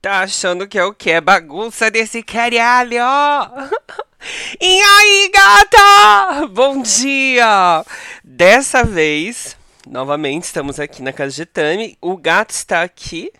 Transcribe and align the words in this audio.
Tá 0.00 0.20
achando 0.20 0.66
que 0.66 0.78
é 0.78 0.84
o 0.84 0.94
que? 0.94 1.10
É 1.10 1.20
bagunça 1.20 1.90
desse 1.90 2.22
caralho? 2.22 2.96
e 4.58 4.80
aí, 4.80 5.30
gata? 5.30 6.46
Bom 6.46 6.80
dia! 6.80 7.84
Dessa 8.24 8.82
vez, 8.82 9.58
novamente, 9.86 10.44
estamos 10.44 10.80
aqui 10.80 11.02
na 11.02 11.12
casa 11.12 11.32
de 11.32 11.44
Tami. 11.44 11.98
O 12.00 12.16
gato 12.16 12.52
está 12.52 12.82
aqui. 12.82 13.30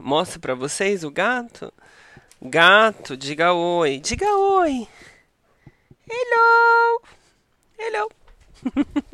Mostra 0.00 0.38
pra 0.38 0.54
vocês 0.54 1.04
o 1.04 1.10
gato. 1.10 1.70
Gato, 2.40 3.14
diga 3.14 3.52
oi. 3.52 4.00
Diga 4.00 4.34
oi. 4.34 4.88
Hello. 6.08 7.02
Hello. 7.78 8.10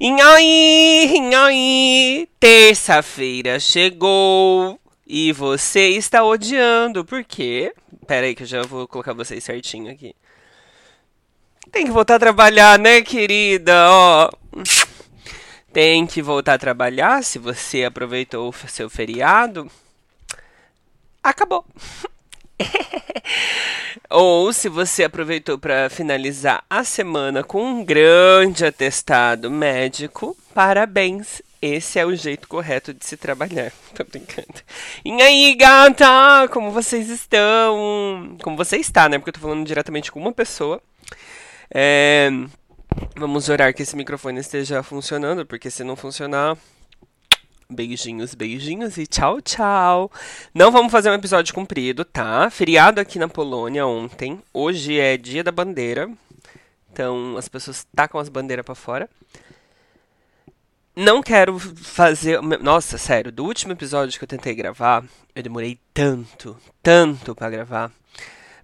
Inhoi, 0.00 1.16
inhoi, 1.16 2.28
terça-feira 2.40 3.60
chegou. 3.60 4.80
E 5.08 5.32
você 5.32 5.88
está 5.88 6.22
odiando. 6.22 7.02
Por 7.02 7.24
quê? 7.24 7.72
Pera 8.06 8.26
aí 8.26 8.34
que 8.34 8.42
eu 8.42 8.46
já 8.46 8.60
vou 8.62 8.86
colocar 8.86 9.14
vocês 9.14 9.42
certinho 9.42 9.90
aqui. 9.90 10.14
Tem 11.72 11.86
que 11.86 11.90
voltar 11.90 12.16
a 12.16 12.18
trabalhar, 12.18 12.78
né, 12.78 13.00
querida? 13.00 13.72
Ó. 13.88 14.30
Tem 15.72 16.06
que 16.06 16.20
voltar 16.20 16.54
a 16.54 16.58
trabalhar 16.58 17.24
se 17.24 17.38
você 17.38 17.84
aproveitou 17.84 18.50
o 18.50 18.68
seu 18.68 18.90
feriado. 18.90 19.70
Acabou. 21.22 21.64
Ou 24.10 24.52
se 24.52 24.68
você 24.68 25.04
aproveitou 25.04 25.58
para 25.58 25.88
finalizar 25.88 26.64
a 26.68 26.84
semana 26.84 27.42
com 27.42 27.64
um 27.64 27.84
grande 27.84 28.64
atestado 28.64 29.50
médico, 29.50 30.36
parabéns. 30.54 31.40
Esse 31.60 31.98
é 31.98 32.06
o 32.06 32.14
jeito 32.14 32.46
correto 32.48 32.94
de 32.94 33.04
se 33.04 33.16
trabalhar. 33.16 33.72
Tô 33.94 34.04
brincando. 34.04 34.60
E 35.04 35.10
aí, 35.22 35.54
gata? 35.54 36.48
Como 36.50 36.70
vocês 36.70 37.08
estão? 37.10 38.36
Como 38.42 38.56
você 38.56 38.76
está, 38.76 39.08
né? 39.08 39.18
Porque 39.18 39.30
eu 39.30 39.34
tô 39.34 39.40
falando 39.40 39.66
diretamente 39.66 40.12
com 40.12 40.20
uma 40.20 40.32
pessoa. 40.32 40.80
É... 41.70 42.30
Vamos 43.16 43.48
orar 43.48 43.74
que 43.74 43.82
esse 43.82 43.96
microfone 43.96 44.40
esteja 44.40 44.82
funcionando, 44.82 45.44
porque 45.44 45.70
se 45.70 45.84
não 45.84 45.94
funcionar, 45.94 46.56
Beijinhos, 47.70 48.34
beijinhos 48.34 48.96
e 48.96 49.06
tchau, 49.06 49.42
tchau. 49.42 50.10
Não 50.54 50.72
vamos 50.72 50.90
fazer 50.90 51.10
um 51.10 51.14
episódio 51.14 51.54
comprido, 51.54 52.02
tá? 52.02 52.48
Feriado 52.48 52.98
aqui 52.98 53.18
na 53.18 53.28
Polônia 53.28 53.86
ontem. 53.86 54.40
Hoje 54.54 54.98
é 54.98 55.18
dia 55.18 55.44
da 55.44 55.52
bandeira. 55.52 56.10
Então 56.90 57.36
as 57.36 57.46
pessoas 57.46 57.86
tacam 57.94 58.18
as 58.18 58.30
bandeiras 58.30 58.64
para 58.64 58.74
fora. 58.74 59.10
Não 61.00 61.22
quero 61.22 61.60
fazer. 61.60 62.42
Nossa, 62.42 62.98
sério, 62.98 63.30
do 63.30 63.44
último 63.44 63.72
episódio 63.72 64.18
que 64.18 64.24
eu 64.24 64.28
tentei 64.28 64.52
gravar, 64.52 65.04
eu 65.32 65.44
demorei 65.44 65.78
tanto, 65.94 66.56
tanto 66.82 67.36
para 67.36 67.48
gravar. 67.48 67.92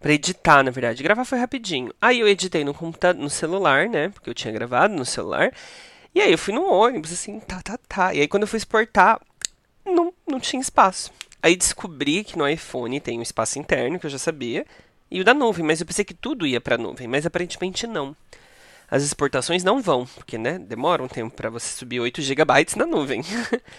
Pra 0.00 0.12
editar, 0.12 0.64
na 0.64 0.72
verdade. 0.72 1.00
Gravar 1.00 1.24
foi 1.24 1.38
rapidinho. 1.38 1.94
Aí 2.00 2.18
eu 2.18 2.26
editei 2.26 2.64
no 2.64 2.74
computador, 2.74 3.22
no 3.22 3.30
celular, 3.30 3.88
né? 3.88 4.08
Porque 4.08 4.28
eu 4.28 4.34
tinha 4.34 4.52
gravado 4.52 4.92
no 4.92 5.04
celular. 5.04 5.53
E 6.12 6.20
aí 6.20 6.32
eu 6.32 6.36
fui 6.36 6.53
no 6.53 6.69
ônibus, 6.69 7.12
assim, 7.12 7.38
tá, 7.38 7.62
tá, 7.62 7.78
tá. 7.88 8.12
E 8.12 8.20
aí 8.20 8.26
quando 8.26 8.42
eu 8.42 8.48
fui 8.48 8.56
exportar, 8.56 9.20
não, 9.86 10.12
não 10.26 10.41
tinha 10.41 10.60
espaço. 10.60 11.12
Aí 11.41 11.54
descobri 11.54 12.25
que 12.25 12.36
no 12.36 12.48
iPhone 12.48 12.98
tem 12.98 13.16
um 13.16 13.22
espaço 13.22 13.60
interno, 13.60 13.97
que 13.97 14.06
eu 14.06 14.10
já 14.10 14.19
sabia, 14.19 14.66
e 15.09 15.20
o 15.20 15.25
da 15.25 15.34
nuvem, 15.34 15.64
mas 15.64 15.80
eu 15.80 15.86
pensei 15.86 16.04
que 16.04 16.14
tudo 16.14 16.48
ia 16.48 16.60
pra 16.60 16.76
nuvem, 16.76 17.06
mas 17.06 17.25
aparentemente 17.25 17.86
não. 17.86 18.16
As 18.91 19.03
exportações 19.03 19.65
não 19.65 19.81
vão, 19.81 20.06
porque, 20.06 20.39
né, 20.39 20.59
demora 20.59 21.03
um 21.03 21.09
tempo 21.09 21.34
para 21.34 21.50
você 21.50 21.67
subir 21.77 22.00
8 22.00 22.22
GB 22.22 22.53
na 22.77 22.87
nuvem. 22.87 23.22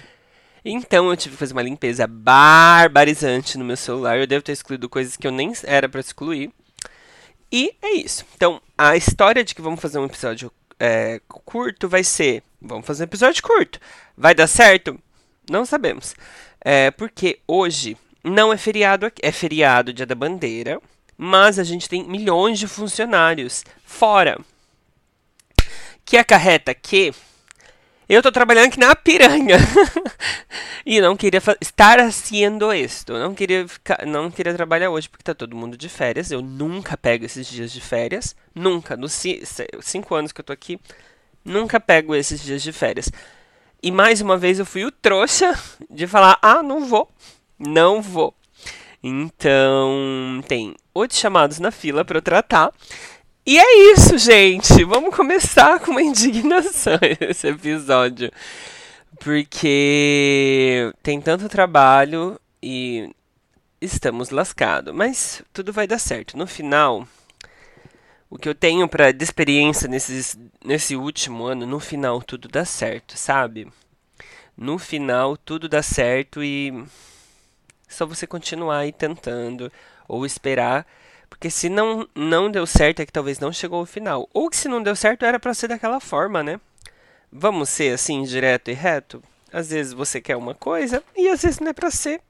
então 0.64 1.10
eu 1.10 1.18
tive 1.18 1.36
que 1.36 1.40
fazer 1.40 1.54
uma 1.54 1.62
limpeza 1.62 2.08
barbarizante 2.08 3.58
no 3.58 3.66
meu 3.66 3.78
celular. 3.78 4.18
Eu 4.18 4.28
devo 4.28 4.44
ter 4.44 4.52
excluído 4.52 4.90
coisas 4.90 5.16
que 5.16 5.28
eu 5.28 5.32
nem 5.32 5.54
era 5.64 5.88
para 5.88 6.00
excluir. 6.00 6.52
E 7.52 7.74
é 7.82 7.94
isso. 7.94 8.26
Então, 8.36 8.62
a 8.78 8.98
história 8.98 9.44
de 9.44 9.56
que 9.56 9.62
vamos 9.62 9.80
fazer 9.80 10.00
um 10.00 10.06
episódio 10.06 10.52
é, 10.80 11.22
curto 11.28 11.88
vai 11.88 12.04
ser. 12.04 12.44
Vamos 12.62 12.86
fazer 12.86 13.04
um 13.04 13.06
episódio 13.06 13.42
curto. 13.44 13.80
Vai 14.18 14.34
dar 14.34 14.48
certo? 14.48 15.00
Não 15.50 15.66
sabemos. 15.66 16.16
É, 16.60 16.90
porque 16.92 17.40
hoje 17.48 17.96
não 18.24 18.52
é 18.52 18.58
feriado 18.58 19.12
é 19.22 19.32
feriado 19.32 19.94
dia 19.94 20.06
da 20.06 20.16
bandeira, 20.16 20.82
mas 21.16 21.60
a 21.60 21.64
gente 21.64 21.88
tem 21.88 22.04
milhões 22.04 22.58
de 22.58 22.68
funcionários 22.68 23.64
fora. 23.86 24.40
Que 26.06 26.18
acarreta 26.18 26.74
que 26.74 27.12
eu 28.08 28.22
tô 28.22 28.32
trabalhando 28.32 28.68
aqui 28.68 28.80
na 28.80 28.96
piranha. 28.96 29.58
e 30.86 31.02
não 31.02 31.18
queria 31.18 31.42
estar 31.60 32.00
haciendo 32.00 32.72
isto. 32.72 33.14
Não 33.14 33.34
queria 33.34 33.68
ficar, 33.68 34.06
não 34.06 34.30
queria 34.30 34.54
trabalhar 34.54 34.92
hoje 34.92 35.10
porque 35.10 35.24
tá 35.24 35.34
todo 35.34 35.56
mundo 35.56 35.76
de 35.76 35.90
férias. 35.90 36.30
Eu 36.30 36.42
nunca 36.42 36.96
pego 36.96 37.26
esses 37.26 37.48
dias 37.48 37.72
de 37.72 37.82
férias. 37.82 38.36
Nunca. 38.54 38.96
Nos 38.96 39.20
cinco 39.82 40.14
anos 40.14 40.32
que 40.32 40.40
eu 40.40 40.46
tô 40.46 40.54
aqui, 40.54 40.80
nunca 41.44 41.80
pego 41.80 42.14
esses 42.16 42.42
dias 42.44 42.62
de 42.62 42.72
férias. 42.72 43.12
E 43.82 43.92
mais 43.92 44.22
uma 44.22 44.38
vez 44.38 44.60
eu 44.60 44.66
fui 44.66 44.86
o 44.86 44.92
trouxa 44.92 45.60
de 45.90 46.06
falar: 46.06 46.38
ah, 46.44 46.62
não 46.62 46.86
vou. 46.86 47.10
Não 47.58 48.04
vou. 48.04 48.36
Então, 49.02 50.44
tem 50.48 50.76
oito 50.94 51.16
chamados 51.16 51.60
na 51.60 51.72
fila 51.72 52.06
para 52.06 52.18
eu 52.18 52.22
tratar. 52.22 52.72
E 53.48 53.60
é 53.60 53.92
isso, 53.94 54.18
gente. 54.18 54.84
Vamos 54.86 55.16
começar 55.16 55.80
com 55.80 55.92
uma 55.92 56.02
indignação 56.02 56.98
esse 57.22 57.48
episódio. 57.48 58.32
Porque 59.20 60.92
tem 61.04 61.22
tanto 61.22 61.48
trabalho 61.48 62.40
e 62.62 63.14
estamos 63.80 64.32
lascados. 64.32 64.92
Mas 64.96 65.44
tudo 65.54 65.72
vai 65.72 65.86
dar 65.86 66.00
certo. 66.00 66.36
No 66.36 66.48
final, 66.48 67.08
o 68.32 68.38
que 68.40 68.50
eu 68.50 68.56
tenho 68.56 68.88
para 68.88 69.12
de 69.12 69.24
experiência 69.24 69.88
nesses, 69.88 70.36
nesse 70.64 70.96
último 70.96 71.46
ano, 71.46 71.68
no 71.68 71.80
final 71.80 72.24
tudo 72.24 72.48
dá 72.48 72.66
certo, 72.66 73.16
sabe? 73.16 73.72
No 74.58 74.80
final 74.80 75.38
tudo 75.38 75.70
dá 75.70 75.84
certo 75.84 76.44
e 76.44 76.84
só 77.88 78.08
você 78.08 78.26
continuar 78.26 78.80
aí 78.80 78.92
tentando 78.92 79.72
ou 80.08 80.26
esperar 80.26 80.84
porque 81.30 81.50
se 81.50 81.70
não, 81.70 82.08
não 82.16 82.50
deu 82.50 82.66
certo, 82.66 83.02
é 83.02 83.06
que 83.06 83.12
talvez 83.12 83.40
não 83.40 83.52
chegou 83.52 83.80
ao 83.80 83.86
final. 83.86 84.30
Ou 84.34 84.50
que 84.50 84.58
se 84.58 84.68
não 84.68 84.82
deu 84.82 84.96
certo, 84.96 85.26
era 85.26 85.40
para 85.40 85.54
ser 85.54 85.68
daquela 85.68 86.00
forma, 86.00 86.44
né? 86.44 86.60
Vamos 87.32 87.70
ser 87.70 87.94
assim, 87.94 88.24
direto 88.24 88.70
e 88.70 88.74
reto? 88.74 89.22
Às 89.52 89.70
vezes 89.70 89.94
você 89.94 90.22
quer 90.22 90.36
uma 90.36 90.54
coisa 90.54 91.04
e 91.16 91.28
às 91.28 91.42
vezes 91.42 91.60
não 91.60 91.70
é 91.70 91.74
para 91.74 91.92
ser. 91.92 92.22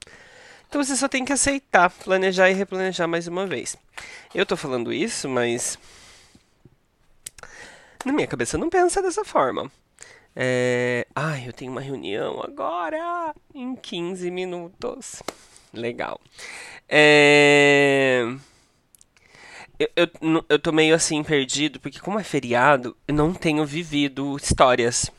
Então 0.68 0.84
você 0.84 0.96
só 0.96 1.08
tem 1.08 1.24
que 1.24 1.34
aceitar, 1.34 1.90
planejar 1.90 2.50
e 2.50 2.54
replanejar 2.54 3.08
mais 3.08 3.28
uma 3.28 3.46
vez. 3.46 3.76
Eu 4.34 4.46
tô 4.46 4.58
falando 4.58 4.92
isso, 4.92 5.30
mas. 5.30 5.78
Na 8.04 8.14
minha 8.14 8.28
cabeça 8.28 8.58
não 8.58 8.70
pensa 8.70 9.02
dessa 9.02 9.24
forma. 9.24 9.72
É... 10.36 11.08
Ai, 11.16 11.48
eu 11.48 11.54
tenho 11.54 11.72
uma 11.72 11.82
reunião 11.82 12.42
agora! 12.44 13.34
Em 13.54 13.76
15 13.76 14.30
minutos. 14.30 15.24
Legal. 15.74 16.20
É 16.90 18.26
eu, 19.80 19.90
eu, 19.96 20.46
eu 20.50 20.60
tô 20.60 20.72
meio 20.72 20.96
assim 20.96 21.24
perdido, 21.24 21.80
porque 21.80 22.00
como 22.00 22.20
é 22.20 22.24
feriado, 22.24 22.96
eu 23.08 23.14
não 23.14 23.34
tenho 23.34 23.66
vivido 23.66 24.38
histórias. 24.38 25.12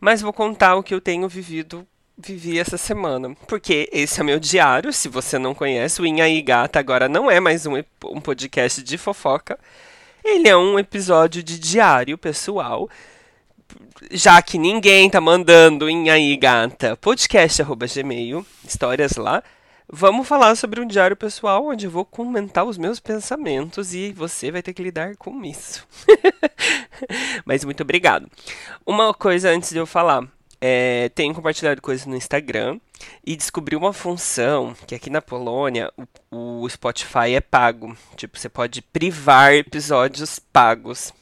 Mas 0.00 0.20
vou 0.20 0.32
contar 0.32 0.76
o 0.76 0.82
que 0.82 0.94
eu 0.94 1.00
tenho 1.00 1.28
vivido, 1.28 1.86
vivi 2.16 2.58
essa 2.58 2.76
semana. 2.76 3.34
Porque 3.48 3.88
esse 3.92 4.20
é 4.20 4.24
meu 4.24 4.38
diário, 4.38 4.92
se 4.92 5.08
você 5.08 5.38
não 5.38 5.54
conhece, 5.54 6.00
o 6.00 6.06
Inha 6.06 6.28
e 6.28 6.42
Gata 6.42 6.78
agora 6.78 7.08
não 7.08 7.30
é 7.30 7.40
mais 7.40 7.66
um, 7.66 7.72
um 8.04 8.20
podcast 8.20 8.82
de 8.82 8.98
fofoca. 8.98 9.58
Ele 10.24 10.48
é 10.48 10.56
um 10.56 10.78
episódio 10.78 11.42
de 11.42 11.58
diário 11.58 12.18
pessoal. 12.18 12.90
Já 14.10 14.42
que 14.42 14.58
ninguém 14.58 15.08
tá 15.08 15.20
mandando 15.20 15.88
em 15.88 16.10
aí, 16.10 16.36
gata, 16.36 16.96
podcast.gmail, 16.96 18.44
histórias 18.64 19.16
lá. 19.16 19.42
Vamos 19.88 20.26
falar 20.26 20.56
sobre 20.56 20.80
um 20.80 20.86
diário 20.86 21.16
pessoal 21.16 21.64
onde 21.66 21.86
eu 21.86 21.90
vou 21.90 22.04
comentar 22.04 22.64
os 22.64 22.76
meus 22.76 22.98
pensamentos 22.98 23.94
e 23.94 24.12
você 24.12 24.50
vai 24.50 24.60
ter 24.60 24.74
que 24.74 24.82
lidar 24.82 25.16
com 25.16 25.44
isso. 25.44 25.86
Mas 27.46 27.64
muito 27.64 27.82
obrigado. 27.82 28.28
Uma 28.84 29.14
coisa 29.14 29.50
antes 29.50 29.70
de 29.70 29.78
eu 29.78 29.86
falar. 29.86 30.26
é, 30.60 31.10
tenho 31.14 31.34
compartilhado 31.34 31.80
coisas 31.80 32.06
no 32.06 32.16
Instagram 32.16 32.80
e 33.24 33.36
descobri 33.36 33.76
uma 33.76 33.92
função 33.92 34.74
que 34.86 34.94
aqui 34.94 35.10
na 35.10 35.22
Polônia 35.22 35.92
o, 36.30 36.62
o 36.62 36.68
Spotify 36.68 37.34
é 37.34 37.40
pago. 37.40 37.96
Tipo, 38.16 38.38
você 38.38 38.48
pode 38.48 38.82
privar 38.82 39.54
episódios 39.54 40.38
pagos. 40.38 41.12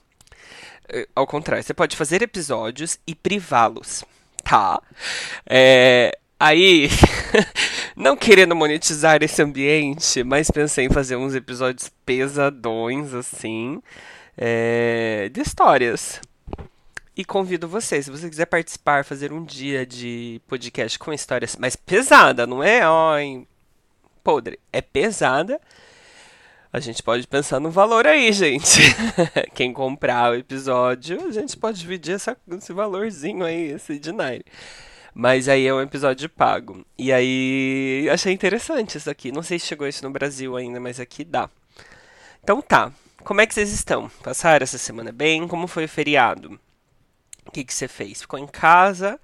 É, 0.89 1.07
ao 1.15 1.27
contrário, 1.27 1.63
você 1.63 1.75
pode 1.75 1.97
fazer 1.97 2.23
episódios 2.23 2.99
e 3.07 3.15
privá-los, 3.15 4.05
tá? 4.43 4.81
É, 5.47 6.17
aí, 6.45 6.89
não 7.97 8.17
querendo 8.17 8.55
monetizar 8.55 9.23
esse 9.23 9.43
ambiente, 9.43 10.23
mas 10.23 10.51
pensei 10.51 10.87
em 10.87 10.91
fazer 10.91 11.17
uns 11.17 11.35
episódios 11.35 11.91
pesadões, 12.05 13.15
assim, 13.15 13.83
é, 14.37 15.31
de 15.33 15.41
histórias. 15.41 16.21
E 17.17 17.25
convido 17.25 17.69
você, 17.69 18.03
se 18.03 18.11
você 18.11 18.29
quiser 18.29 18.47
participar, 18.47 19.05
fazer 19.05 19.33
um 19.33 19.45
dia 19.45 19.87
de 19.87 20.41
podcast 20.49 20.99
com 20.99 21.13
histórias 21.13 21.57
mais 21.57 21.77
pesada, 21.77 22.47
não 22.47 22.63
é? 22.63 22.81
Ai, 22.83 23.47
podre, 24.23 24.59
é 24.73 24.83
pesada. 24.83 25.61
A 26.73 26.81
gente 26.81 27.05
pode 27.05 27.25
pensar 27.29 27.61
no 27.61 27.71
valor 27.71 28.05
aí, 28.05 28.33
gente. 28.33 28.81
Quem 29.55 29.73
comprar 29.73 30.33
o 30.33 30.35
episódio, 30.35 31.29
a 31.29 31.31
gente 31.31 31.57
pode 31.57 31.79
dividir 31.79 32.17
essa, 32.17 32.37
esse 32.51 32.73
valorzinho 32.73 33.45
aí, 33.45 33.71
esse 33.71 33.97
dinheiro. 33.97 34.43
Mas 35.15 35.49
aí 35.49 35.65
é 35.65 35.73
um 35.73 35.81
episódio 35.81 36.29
pago. 36.29 36.85
E 36.99 37.13
aí 37.13 38.09
achei 38.11 38.33
interessante 38.33 38.99
isso 38.99 39.09
aqui. 39.09 39.31
Não 39.31 39.43
sei 39.43 39.61
se 39.61 39.67
chegou 39.67 39.87
isso 39.87 40.03
no 40.03 40.11
Brasil 40.11 40.57
ainda, 40.57 40.81
mas 40.81 40.99
aqui 40.99 41.25
dá. 41.25 41.49
Então 42.43 42.61
tá. 42.61 42.93
Como 43.23 43.41
é 43.41 43.47
que 43.47 43.55
vocês 43.55 43.73
estão? 43.73 44.11
Passaram 44.23 44.65
essa 44.65 44.77
semana 44.77 45.13
bem? 45.13 45.47
Como 45.47 45.69
foi 45.69 45.85
o 45.85 45.89
feriado? 45.89 46.61
O 47.47 47.51
que, 47.53 47.65
que 47.65 47.73
você 47.73 47.87
fez? 47.87 48.23
Ficou 48.23 48.39
em 48.39 48.47
casa 48.47 49.19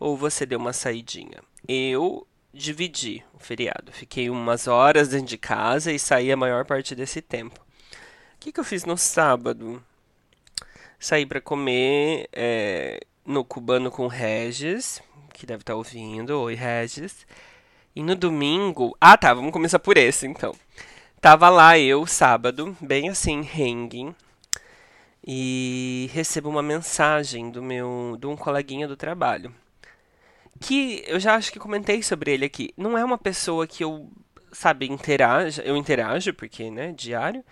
ou 0.00 0.16
você 0.16 0.46
deu 0.46 0.58
uma 0.58 0.72
saidinha? 0.72 1.42
Eu 1.68 2.26
dividi 2.52 3.22
o 3.34 3.38
feriado. 3.38 3.92
Fiquei 3.92 4.30
umas 4.30 4.66
horas 4.66 5.08
dentro 5.08 5.26
de 5.26 5.38
casa 5.38 5.92
e 5.92 5.98
saí 5.98 6.32
a 6.32 6.36
maior 6.36 6.64
parte 6.64 6.94
desse 6.94 7.20
tempo. 7.20 7.60
O 7.60 8.40
que, 8.40 8.50
que 8.50 8.58
eu 8.58 8.64
fiz 8.64 8.84
no 8.84 8.96
sábado? 8.96 9.82
Saí 10.98 11.26
para 11.26 11.40
comer 11.40 12.28
é, 12.32 13.00
no 13.28 13.44
Cubano 13.44 13.90
com 13.90 14.06
Regis, 14.06 15.02
que 15.34 15.44
deve 15.44 15.62
estar 15.62 15.74
tá 15.74 15.76
ouvindo. 15.76 16.30
Oi, 16.40 16.54
Regis. 16.54 17.26
E 17.94 18.02
no 18.02 18.16
domingo. 18.16 18.96
Ah, 18.98 19.18
tá, 19.18 19.34
vamos 19.34 19.52
começar 19.52 19.78
por 19.78 19.98
esse 19.98 20.26
então. 20.26 20.54
Tava 21.20 21.50
lá 21.50 21.78
eu, 21.78 22.06
sábado, 22.06 22.74
bem 22.80 23.10
assim, 23.10 23.40
hanging. 23.40 24.14
E 25.26 26.08
recebo 26.14 26.48
uma 26.48 26.62
mensagem 26.62 27.50
do 27.50 27.62
meu, 27.62 28.16
de 28.18 28.26
um 28.26 28.36
coleguinha 28.36 28.88
do 28.88 28.96
trabalho 28.96 29.54
que 30.60 31.04
eu 31.06 31.20
já 31.20 31.36
acho 31.36 31.52
que 31.52 31.58
comentei 31.58 32.02
sobre 32.02 32.32
ele 32.32 32.44
aqui. 32.44 32.72
Não 32.76 32.98
é 32.98 33.04
uma 33.04 33.18
pessoa 33.18 33.64
que 33.64 33.84
eu, 33.84 34.10
sabe, 34.50 34.90
interaja, 34.90 35.62
eu 35.62 35.76
interajo, 35.76 36.34
porque, 36.34 36.68
né, 36.68 36.92
diário, 36.92 37.44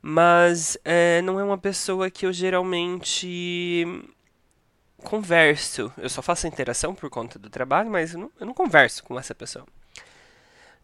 mas 0.00 0.76
é, 0.84 1.22
não 1.22 1.38
é 1.38 1.44
uma 1.44 1.58
pessoa 1.58 2.10
que 2.10 2.26
eu 2.26 2.32
geralmente 2.32 3.86
converso. 5.02 5.92
Eu 5.98 6.08
só 6.08 6.22
faço 6.22 6.46
interação 6.46 6.94
por 6.94 7.10
conta 7.10 7.38
do 7.38 7.50
trabalho, 7.50 7.90
mas 7.90 8.14
eu 8.14 8.20
não, 8.20 8.32
eu 8.40 8.46
não 8.46 8.54
converso 8.54 9.04
com 9.04 9.18
essa 9.18 9.34
pessoa. 9.34 9.66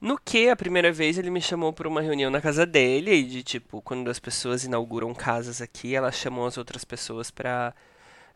No 0.01 0.19
que, 0.19 0.49
a 0.49 0.57
primeira 0.57 0.93
vez, 0.93 1.19
ele 1.19 1.31
me 1.31 1.41
chamou 1.41 1.73
para 1.73 1.89
uma 1.89 2.01
reunião 2.01 2.31
na 2.31 2.41
casa 2.41 2.65
dele, 2.65 3.15
e 3.15 3.25
de 3.25 3.43
tipo, 3.43 3.83
quando 3.83 4.09
as 4.09 4.19
pessoas 4.19 4.65
inauguram 4.65 5.13
casas 5.15 5.61
aqui, 5.61 5.95
elas 5.95 6.15
chamam 6.15 6.47
as 6.47 6.57
outras 6.57 6.85
pessoas 6.85 7.31
para 7.31 7.75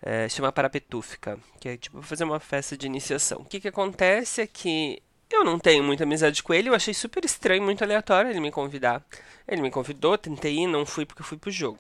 é, 0.03 0.29
chama 0.29 0.51
Parapetúfica, 0.51 1.39
que 1.61 1.69
é 1.69 1.77
tipo 1.77 2.03
fazer 2.03 2.25
uma 2.25 2.41
festa 2.41 2.77
de 2.77 2.87
iniciação. 2.87 3.39
O 3.43 3.45
que, 3.45 3.61
que 3.61 3.69
acontece 3.69 4.41
é 4.41 4.47
que 4.47 5.01
eu 5.31 5.45
não 5.45 5.59
tenho 5.59 5.85
muita 5.85 6.03
amizade 6.03 6.43
com 6.43 6.53
ele, 6.53 6.69
eu 6.69 6.75
achei 6.75 6.93
super 6.93 7.25
estranho, 7.25 7.63
muito 7.63 7.83
aleatório 7.85 8.31
ele 8.31 8.41
me 8.41 8.51
convidar. 8.51 9.05
Ele 9.47 9.63
me 9.63 9.71
convidou, 9.71 10.19
tentei 10.19 10.59
ir, 10.59 10.67
não 10.67 10.85
fui 10.85 11.07
porque 11.07 11.23
fui 11.23 11.39
pro 11.39 11.51
jogo. 11.51 11.79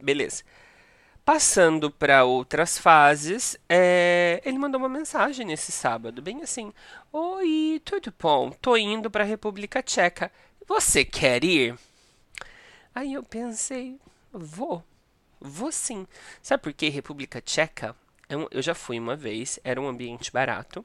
Beleza. 0.00 0.44
Passando 1.24 1.90
para 1.90 2.24
outras 2.24 2.76
fases, 2.76 3.56
é... 3.68 4.42
ele 4.44 4.58
mandou 4.58 4.78
uma 4.78 4.88
mensagem 4.88 5.46
nesse 5.46 5.72
sábado, 5.72 6.20
bem 6.20 6.42
assim: 6.42 6.72
Oi, 7.12 7.80
tudo 7.84 8.12
bom? 8.20 8.50
Tô 8.50 8.76
indo 8.76 9.10
para 9.10 9.24
a 9.24 9.26
República 9.26 9.82
Tcheca. 9.82 10.30
Você 10.66 11.04
quer 11.04 11.42
ir? 11.42 11.78
Aí 12.94 13.14
eu 13.14 13.22
pensei: 13.22 13.98
Vou. 14.30 14.84
Vou 15.40 15.72
sim. 15.72 16.06
Sabe 16.42 16.62
por 16.62 16.72
que 16.72 16.88
República 16.88 17.40
Tcheca? 17.40 17.96
É 18.28 18.34
eu 18.50 18.62
já 18.62 18.74
fui 18.74 18.98
uma 18.98 19.16
vez, 19.16 19.60
era 19.62 19.80
um 19.80 19.88
ambiente 19.88 20.32
barato. 20.32 20.84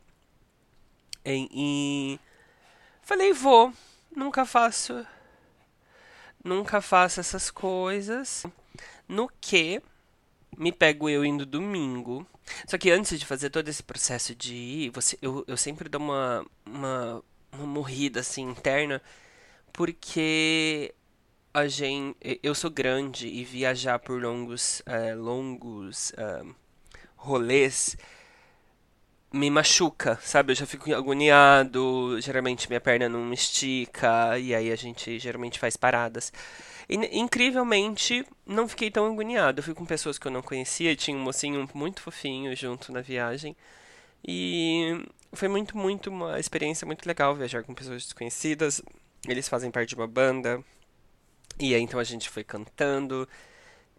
E, 1.25 1.49
e 1.51 2.19
falei, 3.01 3.33
vou. 3.33 3.73
Nunca 4.15 4.45
faço. 4.45 5.05
Nunca 6.43 6.81
faço 6.81 7.19
essas 7.19 7.49
coisas. 7.49 8.45
No 9.07 9.29
que 9.41 9.81
me 10.57 10.71
pego 10.71 11.09
eu 11.09 11.23
indo 11.25 11.45
domingo. 11.45 12.25
Só 12.67 12.77
que 12.77 12.91
antes 12.91 13.19
de 13.19 13.25
fazer 13.25 13.49
todo 13.49 13.67
esse 13.67 13.83
processo 13.83 14.35
de 14.35 14.53
ir, 14.53 14.89
você, 14.91 15.17
eu, 15.21 15.43
eu 15.47 15.57
sempre 15.57 15.87
dou 15.89 16.01
uma, 16.01 16.45
uma, 16.65 17.23
uma 17.51 17.65
morrida 17.65 18.21
assim 18.21 18.43
interna. 18.49 19.01
Porque 19.71 20.93
a 21.53 21.67
gente, 21.67 22.15
eu 22.43 22.53
sou 22.55 22.69
grande 22.69 23.27
e 23.27 23.43
viajar 23.43 23.99
por 23.99 24.21
longos, 24.21 24.81
uh, 24.81 25.19
longos 25.19 26.11
uh, 26.11 26.55
rolês 27.15 27.97
me 29.31 29.49
machuca, 29.49 30.17
sabe? 30.21 30.51
Eu 30.51 30.55
já 30.55 30.65
fico 30.65 30.93
agoniado, 30.93 32.19
geralmente 32.19 32.67
minha 32.67 32.81
perna 32.81 33.07
não 33.07 33.31
estica 33.31 34.37
e 34.39 34.55
aí 34.55 34.71
a 34.71 34.75
gente 34.75 35.19
geralmente 35.19 35.59
faz 35.59 35.77
paradas. 35.77 36.33
E, 36.89 36.95
incrivelmente, 37.19 38.25
não 38.45 38.67
fiquei 38.67 38.89
tão 38.89 39.05
agoniado. 39.05 39.59
Eu 39.59 39.63
fui 39.63 39.73
com 39.73 39.85
pessoas 39.85 40.17
que 40.17 40.27
eu 40.27 40.31
não 40.31 40.41
conhecia, 40.41 40.95
tinha 40.95 41.15
um 41.15 41.21
mocinho 41.21 41.69
muito 41.73 42.01
fofinho 42.01 42.55
junto 42.55 42.91
na 42.91 43.01
viagem. 43.01 43.55
E 44.27 45.05
foi 45.33 45.47
muito, 45.47 45.77
muito 45.77 46.09
uma 46.09 46.39
experiência 46.39 46.85
muito 46.85 47.05
legal 47.05 47.35
viajar 47.35 47.63
com 47.63 47.73
pessoas 47.73 48.03
desconhecidas. 48.03 48.81
Eles 49.27 49.47
fazem 49.47 49.71
parte 49.71 49.89
de 49.89 49.95
uma 49.95 50.07
banda, 50.07 50.63
e 51.59 51.75
aí 51.75 51.81
então 51.81 51.99
a 51.99 52.03
gente 52.03 52.29
foi 52.29 52.43
cantando 52.43 53.27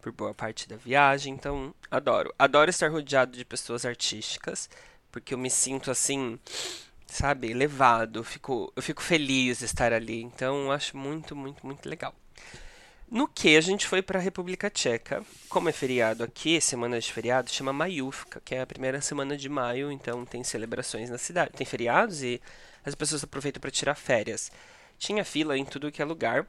por 0.01 0.11
boa 0.11 0.33
parte 0.33 0.67
da 0.67 0.75
viagem, 0.75 1.33
então 1.33 1.73
adoro. 1.89 2.33
Adoro 2.37 2.69
estar 2.69 2.89
rodeado 2.91 3.37
de 3.37 3.45
pessoas 3.45 3.85
artísticas, 3.85 4.69
porque 5.11 5.33
eu 5.33 5.37
me 5.37 5.49
sinto 5.49 5.91
assim, 5.91 6.39
sabe, 7.05 7.51
elevado, 7.51 8.19
eu 8.19 8.23
fico, 8.23 8.73
eu 8.75 8.81
fico 8.81 9.01
feliz 9.01 9.59
de 9.59 9.65
estar 9.65 9.93
ali, 9.93 10.21
então 10.23 10.71
acho 10.71 10.97
muito, 10.97 11.35
muito, 11.35 11.65
muito 11.65 11.87
legal. 11.87 12.15
No 13.11 13.27
que 13.27 13.57
a 13.57 13.61
gente 13.61 13.85
foi 13.85 14.01
para 14.01 14.19
a 14.19 14.21
República 14.21 14.69
Tcheca, 14.69 15.21
como 15.49 15.67
é 15.67 15.73
feriado 15.73 16.23
aqui, 16.23 16.61
semana 16.61 16.97
de 16.97 17.11
feriado, 17.11 17.51
chama 17.51 17.73
Maiúfka, 17.73 18.39
que 18.39 18.55
é 18.55 18.61
a 18.61 18.65
primeira 18.65 19.01
semana 19.01 19.35
de 19.35 19.49
maio, 19.49 19.91
então 19.91 20.25
tem 20.25 20.45
celebrações 20.45 21.09
na 21.09 21.17
cidade, 21.17 21.51
tem 21.51 21.67
feriados 21.67 22.23
e 22.23 22.41
as 22.85 22.95
pessoas 22.95 23.21
aproveitam 23.21 23.59
para 23.59 23.69
tirar 23.69 23.95
férias. 23.95 24.49
Tinha 24.97 25.25
fila 25.25 25.57
em 25.57 25.65
tudo 25.65 25.91
que 25.91 26.01
é 26.01 26.05
lugar. 26.05 26.47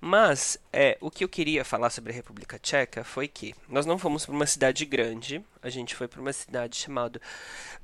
Mas 0.00 0.58
é, 0.72 0.96
o 0.98 1.10
que 1.10 1.22
eu 1.22 1.28
queria 1.28 1.62
falar 1.62 1.90
sobre 1.90 2.10
a 2.10 2.14
República 2.14 2.58
Tcheca 2.58 3.04
foi 3.04 3.28
que 3.28 3.54
nós 3.68 3.84
não 3.84 3.98
fomos 3.98 4.24
para 4.24 4.34
uma 4.34 4.46
cidade 4.46 4.86
grande, 4.86 5.44
a 5.62 5.68
gente 5.68 5.94
foi 5.94 6.08
para 6.08 6.22
uma 6.22 6.32
cidade 6.32 6.76
chamada 6.76 7.20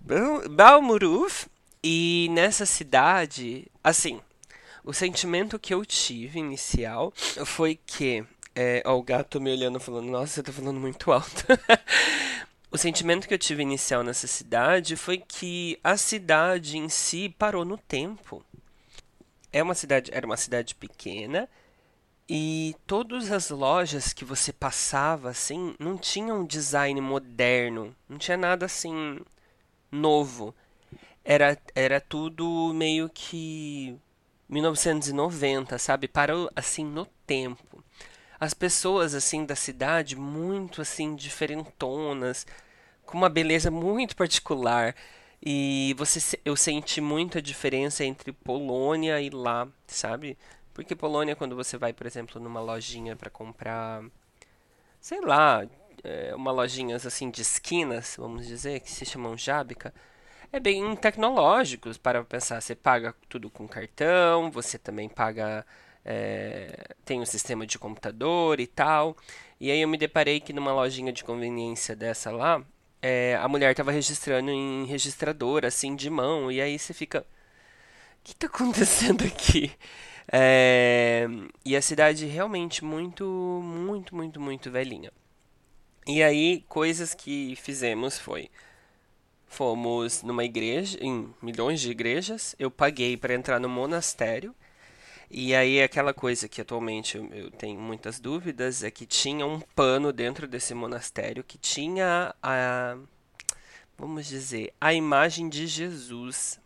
Balmuruf, 0.01 1.47
e 1.83 2.29
nessa 2.31 2.65
cidade, 2.65 3.67
assim, 3.83 4.19
o 4.85 4.93
sentimento 4.93 5.59
que 5.59 5.73
eu 5.73 5.85
tive 5.85 6.39
inicial 6.39 7.13
foi 7.47 7.79
que. 7.87 8.25
É, 8.55 8.83
ó, 8.85 8.97
o 8.97 9.03
gato 9.03 9.41
me 9.41 9.51
olhando 9.51 9.81
falando, 9.81 10.09
nossa, 10.09 10.35
você 10.35 10.43
tá 10.43 10.53
falando 10.53 10.79
muito 10.79 11.11
alto. 11.11 11.45
o 12.71 12.79
sentimento 12.79 13.27
que 13.27 13.35
eu 13.35 13.39
tive 13.39 13.63
inicial 13.63 14.05
nessa 14.05 14.29
cidade 14.29 14.95
foi 14.95 15.19
que 15.19 15.79
a 15.83 15.97
cidade 15.97 16.77
em 16.79 16.89
si 16.89 17.35
parou 17.37 17.65
no 17.65 17.77
tempo. 17.77 18.45
É 19.53 19.63
uma 19.63 19.75
cidade, 19.75 20.11
era 20.13 20.27
uma 20.27 20.37
cidade 20.37 20.75
pequena, 20.75 21.49
e 22.29 22.75
todas 22.87 23.31
as 23.31 23.51
lojas 23.51 24.13
que 24.13 24.25
você 24.25 24.53
passava 24.53 25.31
assim 25.31 25.75
não 25.79 25.99
tinham 25.99 26.41
um 26.41 26.47
design 26.47 27.01
moderno, 27.01 27.95
não 28.09 28.19
tinha 28.19 28.37
nada 28.37 28.67
assim 28.67 29.21
novo. 29.91 30.55
Era 31.25 31.59
era 31.75 32.01
tudo 32.01 32.73
meio 32.75 33.09
que 33.09 33.99
1990, 34.49 35.79
sabe? 35.79 36.09
Parou 36.09 36.51
assim 36.55 36.85
no 36.85 37.07
tempo. 37.27 37.83
As 38.39 38.55
pessoas 38.55 39.15
assim 39.15 39.45
da 39.45 39.57
cidade 39.57 40.17
muito 40.17 40.83
assim 40.83 41.17
diferentonas, 41.17 42.47
com 43.07 43.17
uma 43.17 43.29
beleza 43.29 43.71
muito 43.71 44.17
particular. 44.17 44.95
E 45.43 45.95
você 45.99 46.39
eu 46.45 46.57
senti 46.57 47.01
muita 47.01 47.41
diferença 47.43 48.05
entre 48.05 48.33
Polônia 48.33 49.21
e 49.21 49.31
lá, 49.31 49.69
sabe? 49.87 50.39
Porque 50.73 50.97
Polônia, 50.97 51.37
quando 51.37 51.55
você 51.55 51.77
vai, 51.79 51.93
por 51.93 52.07
exemplo, 52.07 52.41
numa 52.41 52.61
lojinha 52.61 53.15
para 53.15 53.31
comprar, 53.31 54.03
sei 55.01 55.21
lá, 55.21 55.67
é, 56.03 56.35
uma 56.35 56.51
lojinhas 56.53 57.07
assim 57.07 57.31
de 57.31 57.43
esquinas, 57.43 58.17
vamos 58.19 58.47
dizer, 58.47 58.81
que 58.81 58.91
se 58.91 59.07
chamam 59.07 59.37
Jábica, 59.37 59.95
é 60.57 60.61
bem 60.61 60.95
tecnológicos 60.97 61.99
para 61.99 62.23
pensar. 62.23 62.61
Você 62.61 62.75
paga 62.75 63.15
tudo 63.29 63.51
com 63.51 63.67
cartão, 63.67 64.51
você 64.51 64.79
também 64.79 65.09
paga 65.09 65.67
é, 66.05 66.95
tem 67.05 67.21
um 67.21 67.27
sistema 67.27 67.67
de 67.67 67.79
computador 67.79 68.61
e 68.61 68.67
tal. 68.67 69.17
E 69.61 69.71
aí 69.71 69.81
eu 69.81 69.89
me 69.89 69.99
deparei 69.99 70.41
que 70.41 70.53
numa 70.53 70.73
lojinha 70.73 71.13
de 71.13 71.25
conveniência 71.25 71.97
dessa 71.97 72.31
lá, 72.31 72.63
é, 73.03 73.37
a 73.41 73.49
mulher 73.49 73.73
estava 73.73 73.91
registrando 73.91 74.51
em 74.51 74.87
registrador, 74.87 75.65
assim, 75.65 75.97
de 75.97 76.09
mão. 76.09 76.53
E 76.53 76.61
aí 76.61 76.79
você 76.79 76.95
fica. 76.95 77.21
O 77.21 78.25
que 78.25 78.33
está 78.33 78.47
acontecendo 78.47 79.25
aqui? 79.25 79.73
É, 80.33 81.27
e 81.65 81.77
a 81.77 81.83
cidade 81.83 82.27
realmente 82.27 82.85
muito, 82.85 83.25
muito, 83.63 84.15
muito, 84.15 84.41
muito 84.41 84.71
velhinha. 84.71 85.13
E 86.07 86.23
aí, 86.23 86.65
coisas 86.69 87.15
que 87.15 87.57
fizemos 87.57 88.19
foi. 88.19 88.51
Fomos 89.47 90.23
numa 90.23 90.45
igreja, 90.45 90.99
em 91.01 91.33
milhões 91.41 91.81
de 91.81 91.91
igrejas. 91.91 92.55
Eu 92.59 92.71
paguei 92.71 93.17
para 93.17 93.35
entrar 93.35 93.61
no 93.61 93.69
monastério. 93.69 94.55
E 95.31 95.55
aí 95.55 95.83
aquela 95.83 96.13
coisa 96.15 96.49
que 96.49 96.61
atualmente 96.61 97.17
eu, 97.17 97.51
tenho 97.53 97.81
muitas 97.81 98.21
dúvidas 98.21 98.85
é 98.85 98.91
que 98.91 99.07
tinha 99.07 99.47
um 99.47 99.61
pano 99.61 100.13
dentro 100.13 100.47
desse 100.47 100.75
monastério 100.75 101.43
que 101.43 101.59
tinha 101.59 102.35
a 102.43 102.97
vamos 103.97 104.27
dizer, 104.27 104.73
a 104.81 104.93
imagem 104.93 105.49
de 105.49 105.67
Jesus 105.67 106.61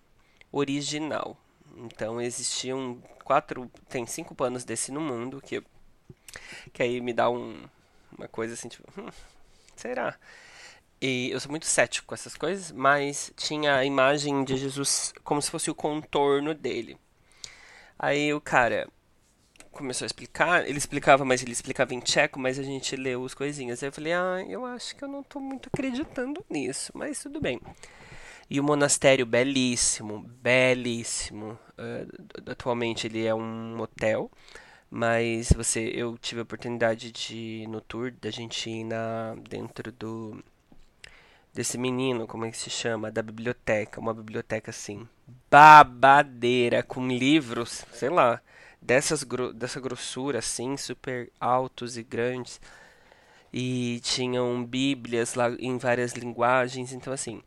original. 0.51 1.37
Então 1.77 2.21
existiam 2.21 3.01
quatro, 3.25 3.71
tem 3.89 4.07
cinco 4.07 4.35
panos 4.35 4.65
desse 4.65 4.91
no 4.91 5.01
mundo 5.01 5.41
que 5.41 5.63
que 6.73 6.83
aí 6.83 7.01
me 7.01 7.13
dá 7.13 7.31
um, 7.31 7.63
uma 8.17 8.29
coisa 8.29 8.55
assim 8.55 8.69
tipo, 8.69 8.85
hum, 9.01 9.09
será? 9.77 10.19
E 11.01 11.31
eu 11.31 11.39
sou 11.39 11.51
muito 11.51 11.67
cético 11.67 12.09
com 12.09 12.15
essas 12.15 12.37
coisas, 12.37 12.73
mas 12.73 13.33
tinha 13.37 13.77
a 13.77 13.85
imagem 13.85 14.43
de 14.45 14.57
Jesus 14.57 15.13
como 15.23 15.41
se 15.41 15.51
fosse 15.51 15.71
o 15.71 15.75
contorno 15.75 16.55
dele. 16.55 16.99
Aí 17.99 18.33
o 18.35 18.41
cara 18.41 18.89
começou 19.71 20.05
a 20.05 20.07
explicar, 20.07 20.69
ele 20.69 20.77
explicava, 20.77 21.25
mas 21.25 21.41
ele 21.43 21.53
explicava 21.53 21.95
em 21.95 22.01
tcheco, 22.01 22.41
mas 22.41 22.59
a 22.59 22.65
gente 22.65 22.97
leu 22.97 23.25
as 23.25 23.33
coisinhas. 23.33 23.81
Aí 23.83 23.89
eu 23.89 23.93
falei, 23.93 24.13
ah, 24.13 24.45
eu 24.49 24.67
acho 24.67 24.97
que 24.97 25.05
eu 25.05 25.09
não 25.09 25.23
tô 25.23 25.39
muito 25.39 25.69
acreditando 25.73 26.45
nisso, 26.51 26.91
mas 26.95 27.23
tudo 27.23 27.41
bem. 27.41 27.61
E 28.51 28.59
o 28.59 28.65
monastério 28.65 29.25
belíssimo, 29.27 30.21
belíssimo. 30.43 31.59
Uh, 31.79 32.51
atualmente 32.51 33.07
ele 33.07 33.25
é 33.25 33.35
um 33.35 33.81
hotel, 33.81 34.31
mas 34.91 35.53
você, 35.53 35.93
eu 35.95 36.19
tive 36.19 36.41
a 36.41 36.45
oportunidade 36.45 37.13
de 37.13 37.67
no 37.69 37.81
tour 37.81 38.13
da 38.21 38.31
gente 38.31 38.69
ir 38.69 38.85
na 38.85 39.37
dentro 39.49 39.93
do 39.93 40.43
desse 41.59 41.77
menino, 41.77 42.25
como 42.25 42.45
é 42.45 42.53
que 42.53 42.57
se 42.57 42.71
chama, 42.71 43.11
da 43.11 43.21
biblioteca, 43.21 44.01
uma 44.01 44.15
biblioteca 44.15 44.71
assim, 44.71 45.09
babadeira, 45.51 46.85
com 46.85 47.09
livros, 47.09 47.85
sei 47.93 48.09
lá, 48.09 48.41
dessas, 48.81 49.27
dessa 49.57 49.81
grossura 49.81 50.39
assim, 50.39 50.77
super 50.77 51.33
altos 51.41 51.99
e 51.99 52.05
grandes. 52.05 52.61
E 53.53 53.99
tinham 54.05 54.65
bíblias 54.65 55.35
lá 55.35 55.51
em 55.59 55.79
várias 55.79 56.13
linguagens, 56.13 56.93
então 56.93 57.13
assim, 57.13 57.43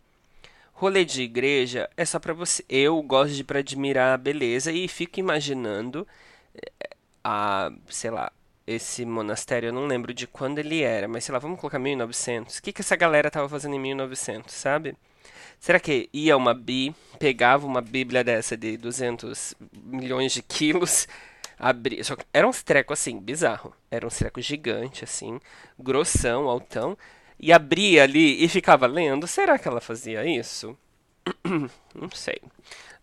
rolê 0.74 1.06
de 1.06 1.22
igreja 1.22 1.89
é 1.96 2.03
só 2.03 2.20
para 2.20 2.34
você. 2.34 2.65
Eu 2.68 3.01
gosto 3.01 3.34
de 3.34 3.46
para 3.46 3.60
admirar 3.60 4.13
a 4.13 4.18
beleza 4.18 4.74
e 4.74 4.89
fico 4.89 5.22
imaginando 5.22 6.06
eh, 6.53 6.89
a, 7.24 7.72
sei 7.88 8.12
lá, 8.12 8.30
esse 8.65 9.06
monastério, 9.06 9.68
eu 9.68 9.74
não 9.74 9.86
lembro 9.86 10.13
de 10.13 10.27
quando 10.27 10.60
ele 10.60 10.82
era, 10.82 11.08
mas 11.08 11.24
sei 11.24 11.34
lá, 11.34 11.39
vamos 11.39 11.60
colocar 11.60 11.80
1900. 11.80 12.58
O 12.58 12.62
que 12.62 12.72
que 12.72 12.82
essa 12.82 12.96
galera 12.96 13.32
tava 13.32 13.50
fazendo 13.50 13.75
em 13.75 13.80
1900, 13.80 14.53
sabe? 14.53 14.96
Será 15.60 15.80
que 15.80 16.10
ia 16.12 16.36
uma 16.36 16.53
bi, 16.53 16.96
pegava 17.20 17.68
uma 17.68 17.82
bíblia 17.82 18.24
dessa 18.24 18.58
de 18.58 18.77
200 18.77 19.53
milhões 19.84 20.32
de 20.32 20.41
quilos, 20.41 21.08
abria... 21.58 22.03
Só 22.03 22.15
que 22.15 22.25
era 22.34 22.48
um 22.48 22.51
treco 22.51 22.94
assim, 22.94 23.20
bizarro. 23.20 23.74
Era 23.89 24.06
um 24.06 24.10
treco 24.10 24.41
gigante, 24.41 25.03
assim, 25.03 25.39
grossão, 25.77 26.50
altão. 26.50 26.98
E 27.39 27.53
abria 27.53 28.03
ali 28.03 28.44
e 28.44 28.48
ficava 28.48 28.88
lendo. 28.88 29.27
Será 29.27 29.60
que 29.60 29.68
ela 29.68 29.82
fazia 29.82 30.25
isso? 30.25 30.75
não 31.94 32.10
sei. 32.12 32.41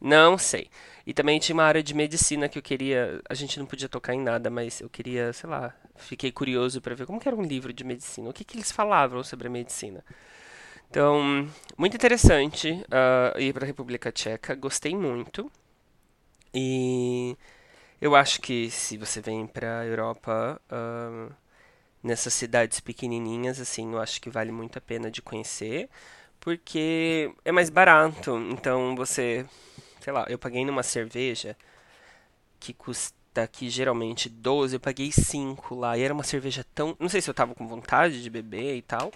Não 0.00 0.37
sei. 0.38 0.69
E 1.09 1.15
também 1.15 1.38
tinha 1.38 1.55
uma 1.55 1.65
área 1.65 1.83
de 1.83 1.95
medicina 1.95 2.50
que 2.50 2.59
eu 2.59 2.62
queria. 2.62 3.23
A 3.31 3.33
gente 3.33 3.59
não 3.59 3.65
podia 3.65 3.88
tocar 3.88 4.12
em 4.12 4.21
nada, 4.21 4.50
mas 4.50 4.83
eu 4.83 4.91
queria, 4.91 5.33
sei 5.33 5.49
lá. 5.49 5.75
Fiquei 5.97 6.31
curioso 6.31 6.83
para 6.83 6.95
ver 6.95 7.07
como 7.07 7.19
era 7.25 7.35
um 7.35 7.41
livro 7.41 7.73
de 7.73 7.83
medicina. 7.83 8.29
O 8.29 8.33
que, 8.35 8.45
que 8.45 8.59
eles 8.59 8.71
falavam 8.71 9.25
sobre 9.25 9.47
a 9.47 9.50
medicina. 9.50 10.05
Então, 10.91 11.49
muito 11.79 11.97
interessante 11.97 12.73
uh, 12.73 13.41
ir 13.41 13.55
para 13.55 13.65
a 13.65 13.67
República 13.67 14.12
Tcheca. 14.12 14.55
Gostei 14.55 14.95
muito. 14.95 15.50
E 16.53 17.35
eu 18.03 18.15
acho 18.15 18.43
que 18.43 18.71
se 18.71 18.99
você 18.99 19.23
vem 19.23 19.47
para 19.47 19.81
a 19.81 19.87
Europa, 19.87 20.61
uh, 20.71 21.35
nessas 22.03 22.35
cidades 22.35 22.81
pequenininhas, 22.81 23.59
assim, 23.59 23.95
eu 23.95 23.99
acho 23.99 24.21
que 24.21 24.29
vale 24.29 24.53
muito 24.53 24.77
a 24.77 24.83
pena 24.83 25.11
de 25.11 25.23
conhecer, 25.23 25.88
porque 26.38 27.33
é 27.47 27.50
mais 27.50 27.71
barato. 27.71 28.37
Então, 28.50 28.95
você, 28.95 29.47
sei 30.00 30.12
lá, 30.12 30.26
eu 30.28 30.38
paguei 30.38 30.64
numa 30.64 30.83
cerveja 30.83 31.57
que 32.61 32.73
custa 32.73 33.43
aqui 33.43 33.71
geralmente 33.71 34.28
12, 34.28 34.76
eu 34.76 34.81
paguei 34.81 35.12
5 35.12 35.75
lá. 35.75 35.97
E 35.97 36.02
era 36.02 36.14
uma 36.14 36.25
cerveja 36.25 36.64
tão. 36.75 36.97
Não 36.99 37.09
sei 37.09 37.21
se 37.21 37.31
eu 37.31 37.35
tava 37.35 37.55
com 37.55 37.67
vontade 37.67 38.23
de 38.23 38.31
beber 38.31 38.76
e 38.76 38.83
tal 38.83 39.12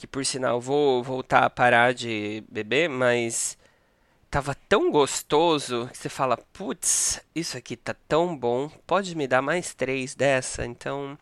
que 0.00 0.06
por 0.06 0.24
sinal 0.24 0.58
vou 0.58 1.02
voltar 1.02 1.44
a 1.44 1.50
parar 1.50 1.92
de 1.92 2.42
beber, 2.50 2.88
mas 2.88 3.58
tava 4.30 4.54
tão 4.66 4.90
gostoso 4.90 5.90
que 5.92 5.98
você 5.98 6.08
fala, 6.08 6.38
putz, 6.38 7.20
isso 7.34 7.58
aqui 7.58 7.76
tá 7.76 7.94
tão 8.08 8.34
bom, 8.34 8.70
pode 8.86 9.14
me 9.14 9.26
dar 9.28 9.42
mais 9.42 9.74
três 9.74 10.14
dessa? 10.14 10.64
Então, 10.64 11.18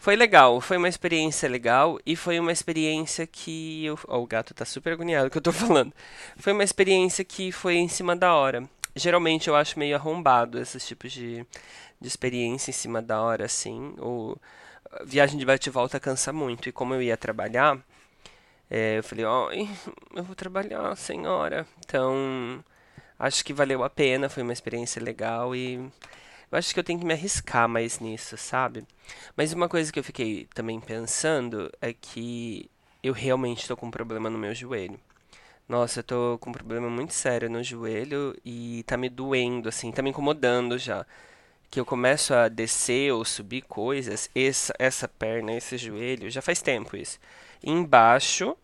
foi 0.00 0.16
legal, 0.16 0.62
foi 0.62 0.78
uma 0.78 0.88
experiência 0.88 1.46
legal 1.46 2.00
e 2.06 2.16
foi 2.16 2.40
uma 2.40 2.50
experiência 2.50 3.26
que 3.26 3.84
eu... 3.84 3.98
Oh, 4.08 4.20
o 4.20 4.26
gato 4.26 4.54
tá 4.54 4.64
super 4.64 4.94
agoniado 4.94 5.28
que 5.28 5.36
eu 5.36 5.42
tô 5.42 5.52
falando. 5.52 5.92
Foi 6.38 6.54
uma 6.54 6.64
experiência 6.64 7.22
que 7.22 7.52
foi 7.52 7.76
em 7.76 7.86
cima 7.86 8.16
da 8.16 8.34
hora. 8.34 8.66
Geralmente 8.96 9.48
eu 9.48 9.54
acho 9.54 9.78
meio 9.78 9.94
arrombado 9.94 10.58
esses 10.58 10.86
tipos 10.86 11.12
de, 11.12 11.44
de 12.00 12.08
experiência 12.08 12.70
em 12.70 12.72
cima 12.72 13.02
da 13.02 13.20
hora, 13.20 13.44
assim, 13.44 13.94
ou 13.98 14.38
viagem 15.04 15.38
de 15.38 15.44
bate 15.44 15.68
e 15.68 15.72
volta 15.72 16.00
cansa 16.00 16.32
muito. 16.32 16.66
E 16.66 16.72
como 16.72 16.94
eu 16.94 17.02
ia 17.02 17.16
trabalhar, 17.16 17.78
é, 18.70 18.98
eu 18.98 19.04
falei, 19.04 19.26
ó, 19.26 19.50
eu 19.52 20.24
vou 20.24 20.34
trabalhar, 20.34 20.96
senhora. 20.96 21.66
Então, 21.84 22.64
acho 23.18 23.44
que 23.44 23.52
valeu 23.52 23.84
a 23.84 23.90
pena, 23.90 24.30
foi 24.30 24.42
uma 24.42 24.54
experiência 24.54 25.02
legal 25.02 25.54
e 25.54 25.78
eu 26.50 26.58
acho 26.58 26.72
que 26.74 26.80
eu 26.80 26.84
tenho 26.84 26.98
que 26.98 27.04
me 27.06 27.14
arriscar 27.14 27.68
mais 27.68 28.00
nisso, 28.00 28.36
sabe? 28.36 28.84
Mas 29.36 29.52
uma 29.52 29.68
coisa 29.68 29.92
que 29.92 29.98
eu 29.98 30.04
fiquei 30.04 30.48
também 30.54 30.80
pensando 30.80 31.70
é 31.80 31.92
que 31.92 32.70
eu 33.02 33.12
realmente 33.12 33.62
estou 33.62 33.76
com 33.76 33.86
um 33.86 33.90
problema 33.90 34.28
no 34.30 34.38
meu 34.38 34.54
joelho. 34.54 34.98
Nossa, 35.68 36.00
eu 36.00 36.04
tô 36.04 36.38
com 36.40 36.50
um 36.50 36.52
problema 36.52 36.90
muito 36.90 37.14
sério 37.14 37.48
no 37.48 37.62
joelho 37.62 38.36
e 38.44 38.82
tá 38.86 38.96
me 38.96 39.08
doendo, 39.08 39.68
assim, 39.68 39.92
tá 39.92 40.02
me 40.02 40.10
incomodando 40.10 40.78
já 40.78 41.06
que 41.70 41.78
eu 41.78 41.86
começo 41.86 42.34
a 42.34 42.48
descer 42.48 43.12
ou 43.12 43.24
subir 43.24 43.62
coisas, 43.62 44.28
essa, 44.34 44.74
essa 44.78 45.06
perna, 45.06 45.52
esse 45.52 45.78
joelho, 45.78 46.28
já 46.30 46.42
faz 46.42 46.60
tempo 46.60 46.96
isso. 46.96 47.18
embaixo, 47.62 48.56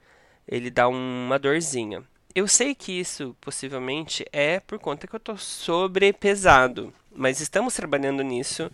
ele 0.48 0.70
dá 0.70 0.88
uma 0.88 1.38
dorzinha. 1.38 2.02
Eu 2.34 2.48
sei 2.48 2.74
que 2.74 2.92
isso 2.92 3.36
possivelmente 3.40 4.26
é 4.32 4.60
por 4.60 4.78
conta 4.78 5.06
que 5.06 5.14
eu 5.14 5.18
estou 5.18 5.38
sobrepesado, 5.38 6.92
mas 7.16 7.40
estamos 7.40 7.74
trabalhando 7.74 8.22
nisso 8.22 8.70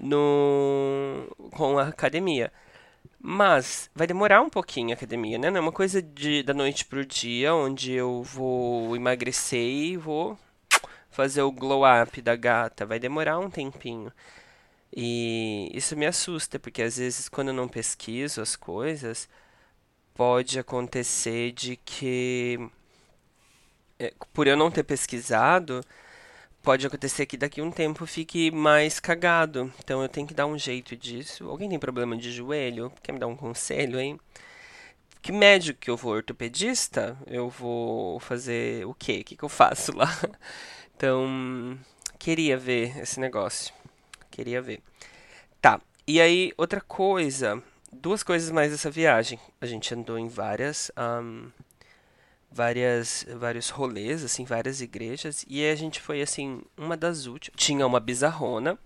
no 0.00 1.26
com 1.52 1.78
a 1.78 1.88
academia. 1.88 2.52
Mas 3.20 3.90
vai 3.94 4.06
demorar 4.06 4.42
um 4.42 4.50
pouquinho 4.50 4.90
a 4.90 4.94
academia, 4.94 5.38
né? 5.38 5.50
Não 5.50 5.58
é 5.58 5.60
uma 5.60 5.72
coisa 5.72 6.02
de, 6.02 6.42
da 6.42 6.52
noite 6.54 6.84
pro 6.84 7.06
dia, 7.06 7.54
onde 7.54 7.92
eu 7.92 8.22
vou 8.22 8.94
emagrecer 8.96 9.60
e 9.60 9.96
vou 9.96 10.38
fazer 11.10 11.42
o 11.42 11.52
glow 11.52 11.82
up 11.84 12.20
da 12.20 12.36
gata. 12.36 12.84
Vai 12.86 12.98
demorar 12.98 13.38
um 13.38 13.50
tempinho. 13.50 14.12
E 14.94 15.70
isso 15.74 15.96
me 15.96 16.06
assusta, 16.06 16.58
porque 16.58 16.82
às 16.82 16.98
vezes 16.98 17.28
quando 17.28 17.48
eu 17.48 17.54
não 17.54 17.68
pesquiso 17.68 18.40
as 18.40 18.56
coisas, 18.56 19.28
pode 20.14 20.58
acontecer 20.58 21.52
de 21.52 21.76
que, 21.76 22.58
é, 23.98 24.12
por 24.32 24.46
eu 24.46 24.56
não 24.56 24.70
ter 24.70 24.84
pesquisado, 24.84 25.82
pode 26.64 26.86
acontecer 26.86 27.26
que 27.26 27.36
daqui 27.36 27.60
a 27.60 27.64
um 27.64 27.70
tempo 27.70 28.06
fique 28.06 28.50
mais 28.50 28.98
cagado. 28.98 29.72
Então 29.78 30.02
eu 30.02 30.08
tenho 30.08 30.26
que 30.26 30.34
dar 30.34 30.46
um 30.46 30.58
jeito 30.58 30.96
disso. 30.96 31.48
Alguém 31.48 31.68
tem 31.68 31.78
problema 31.78 32.16
de 32.16 32.32
joelho? 32.32 32.90
Quer 33.02 33.12
me 33.12 33.18
dar 33.18 33.26
um 33.26 33.36
conselho, 33.36 34.00
hein? 34.00 34.18
Que 35.22 35.30
médico 35.30 35.78
que 35.80 35.90
eu 35.90 35.96
vou? 35.96 36.14
Ortopedista? 36.14 37.16
Eu 37.26 37.48
vou 37.50 38.18
fazer 38.18 38.86
o 38.86 38.94
quê? 38.94 39.20
O 39.20 39.24
que, 39.24 39.36
que 39.36 39.44
eu 39.44 39.48
faço 39.48 39.96
lá? 39.96 40.08
Então, 40.96 41.76
queria 42.20 42.56
ver 42.56 42.96
esse 43.00 43.18
negócio. 43.18 43.74
Queria 44.30 44.62
ver. 44.62 44.80
Tá. 45.60 45.80
E 46.06 46.20
aí, 46.20 46.52
outra 46.56 46.80
coisa 46.80 47.60
duas 47.94 48.22
coisas 48.22 48.50
mais 48.50 48.70
dessa 48.70 48.90
viagem. 48.90 49.38
A 49.60 49.66
gente 49.66 49.94
andou 49.94 50.18
em 50.18 50.28
várias, 50.28 50.90
um, 50.96 51.50
várias, 52.54 53.26
vários 53.36 53.68
rolês, 53.68 54.24
assim, 54.24 54.44
várias 54.44 54.80
igrejas. 54.80 55.44
E 55.48 55.68
a 55.68 55.74
gente 55.74 56.00
foi, 56.00 56.22
assim, 56.22 56.62
uma 56.76 56.96
das 56.96 57.26
últimas. 57.26 57.60
Tinha 57.60 57.86
uma 57.86 57.98
bizarrona, 57.98 58.78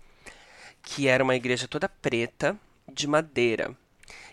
que 0.81 1.07
era 1.07 1.23
uma 1.23 1.35
igreja 1.35 1.67
toda 1.67 1.87
preta, 1.87 2.57
de 2.91 3.07
madeira. 3.07 3.75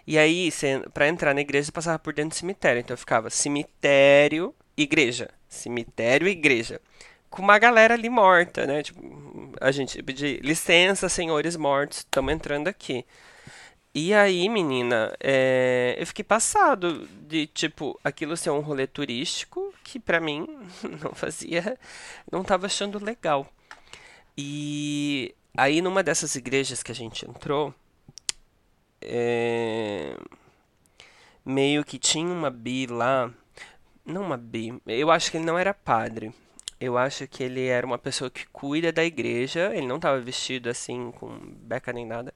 E 0.07 0.17
aí, 0.19 0.51
para 0.95 1.09
entrar 1.09 1.35
na 1.35 1.41
igreja, 1.41 1.67
você 1.67 1.73
passava 1.73 1.99
por 1.99 2.15
dentro 2.15 2.31
do 2.31 2.39
cemitério. 2.39 2.81
Então 2.81 2.97
ficava 2.97 3.29
cemitério, 3.29 4.55
igreja. 4.77 5.29
Cemitério, 5.49 6.27
igreja. 6.27 6.81
Com 7.29 7.43
uma 7.43 7.59
galera 7.59 7.95
ali 7.95 8.09
morta, 8.09 8.67
né? 8.67 8.83
Tipo, 8.83 9.01
a 9.61 9.71
gente 9.71 10.03
pedia 10.03 10.39
licença, 10.41 11.09
senhores 11.09 11.57
mortos, 11.57 11.99
estamos 11.99 12.33
entrando 12.33 12.69
aqui. 12.69 13.05
E 13.99 14.13
aí, 14.13 14.47
menina, 14.51 15.17
é, 15.19 15.97
eu 15.99 16.07
fiquei 16.07 16.23
passado 16.23 17.09
de, 17.27 17.47
tipo, 17.47 17.99
aquilo 18.05 18.37
ser 18.37 18.51
um 18.51 18.61
rolê 18.61 18.87
turístico 18.87 19.73
que 19.83 19.99
para 19.99 20.21
mim 20.21 20.47
não 21.03 21.15
fazia, 21.15 21.79
não 22.31 22.45
tava 22.45 22.67
achando 22.67 23.03
legal. 23.03 23.51
E 24.37 25.35
aí, 25.57 25.81
numa 25.81 26.03
dessas 26.03 26.35
igrejas 26.37 26.83
que 26.83 26.93
a 26.93 26.95
gente 26.95 27.25
entrou, 27.27 27.75
é, 29.01 30.15
meio 31.43 31.83
que 31.83 31.99
tinha 31.99 32.31
uma 32.31 32.51
bi 32.51 32.87
lá, 32.87 33.33
não 34.05 34.21
uma 34.21 34.37
bi, 34.37 34.79
eu 34.87 35.11
acho 35.11 35.31
que 35.31 35.39
ele 35.39 35.47
não 35.47 35.59
era 35.59 35.73
padre. 35.73 36.35
Eu 36.79 36.99
acho 36.99 37.27
que 37.27 37.43
ele 37.43 37.67
era 37.67 37.87
uma 37.87 37.97
pessoa 37.97 38.29
que 38.29 38.47
cuida 38.49 38.93
da 38.93 39.03
igreja, 39.03 39.75
ele 39.75 39.87
não 39.87 39.99
tava 39.99 40.21
vestido 40.21 40.69
assim 40.69 41.11
com 41.13 41.39
beca 41.63 41.95
nem 41.95 42.05
nada 42.05 42.35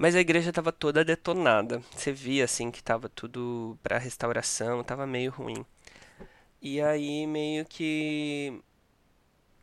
mas 0.00 0.16
a 0.16 0.20
igreja 0.20 0.48
estava 0.48 0.72
toda 0.72 1.04
detonada. 1.04 1.82
Você 1.94 2.10
via 2.10 2.46
assim 2.46 2.70
que 2.70 2.78
estava 2.78 3.06
tudo 3.06 3.78
para 3.82 3.98
restauração, 3.98 4.80
estava 4.80 5.06
meio 5.06 5.30
ruim. 5.30 5.62
E 6.62 6.80
aí 6.80 7.26
meio 7.26 7.66
que 7.66 8.62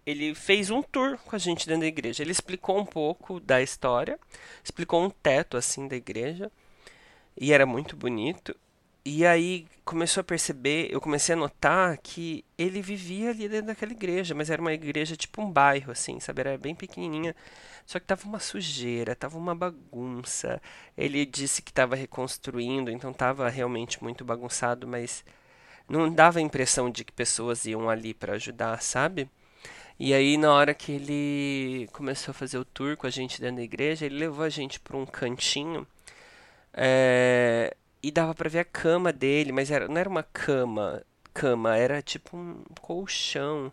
ele 0.06 0.36
fez 0.36 0.70
um 0.70 0.84
tour 0.84 1.18
com 1.26 1.36
a 1.36 1.40
gente 1.40 1.66
dentro 1.66 1.82
da 1.82 1.88
igreja. 1.88 2.22
Ele 2.22 2.30
explicou 2.30 2.78
um 2.78 2.86
pouco 2.86 3.40
da 3.40 3.64
história, 3.64 4.20
explicou 4.64 5.04
um 5.04 5.10
teto 5.10 5.58
assim 5.58 5.88
da 5.88 5.96
igreja 5.96 6.52
e 7.36 7.52
era 7.52 7.66
muito 7.66 7.96
bonito. 7.96 8.56
E 9.10 9.26
aí 9.26 9.66
começou 9.86 10.20
a 10.20 10.24
perceber, 10.24 10.90
eu 10.92 11.00
comecei 11.00 11.34
a 11.34 11.38
notar 11.38 11.98
que 11.98 12.44
ele 12.58 12.82
vivia 12.82 13.30
ali 13.30 13.48
dentro 13.48 13.68
daquela 13.68 13.94
igreja, 13.94 14.36
mas 14.36 14.50
era 14.50 14.62
uma 14.62 14.74
igreja 14.74 15.16
tipo 15.16 15.42
um 15.42 15.50
bairro, 15.50 15.94
assim, 15.94 16.20
sabe? 16.20 16.42
Era 16.42 16.58
bem 16.58 16.76
pequenininha. 16.76 17.34
Só 17.86 18.00
que 18.02 18.06
tava 18.06 18.28
uma 18.28 18.40
sujeira, 18.40 19.16
tava 19.16 19.38
uma 19.38 19.56
bagunça. 19.56 20.62
Ele 20.98 21.26
disse 21.26 21.62
que 21.62 21.72
estava 21.72 21.96
reconstruindo, 21.96 22.92
então 22.92 23.14
tava 23.14 23.48
realmente 23.48 24.04
muito 24.04 24.26
bagunçado, 24.26 24.86
mas 24.86 25.24
não 25.88 26.12
dava 26.14 26.40
a 26.40 26.42
impressão 26.42 26.90
de 26.92 27.06
que 27.06 27.14
pessoas 27.14 27.66
iam 27.66 27.90
ali 27.90 28.14
para 28.14 28.34
ajudar, 28.34 28.82
sabe? 28.82 29.30
E 29.98 30.14
aí, 30.14 30.38
na 30.38 30.52
hora 30.54 30.74
que 30.74 30.92
ele 30.92 31.88
começou 31.94 32.32
a 32.32 32.36
fazer 32.36 32.58
o 32.58 32.66
tour 32.66 32.98
com 32.98 33.08
a 33.08 33.10
gente 33.10 33.40
dentro 33.40 33.58
da 33.58 33.64
igreja, 33.64 34.06
ele 34.06 34.18
levou 34.20 34.44
a 34.44 34.50
gente 34.50 34.82
para 34.82 34.98
um 34.98 35.06
cantinho. 35.06 35.88
É, 36.74 37.76
e 38.02 38.12
dava 38.12 38.34
para 38.36 38.50
ver 38.50 38.60
a 38.60 38.66
cama 38.66 39.12
dele, 39.12 39.52
mas 39.52 39.72
era, 39.72 39.88
não 39.88 39.98
era 39.98 40.10
uma 40.10 40.24
cama, 40.24 41.04
cama, 41.34 41.76
era 41.78 42.02
tipo 42.02 42.38
um 42.38 42.64
colchão. 42.82 43.72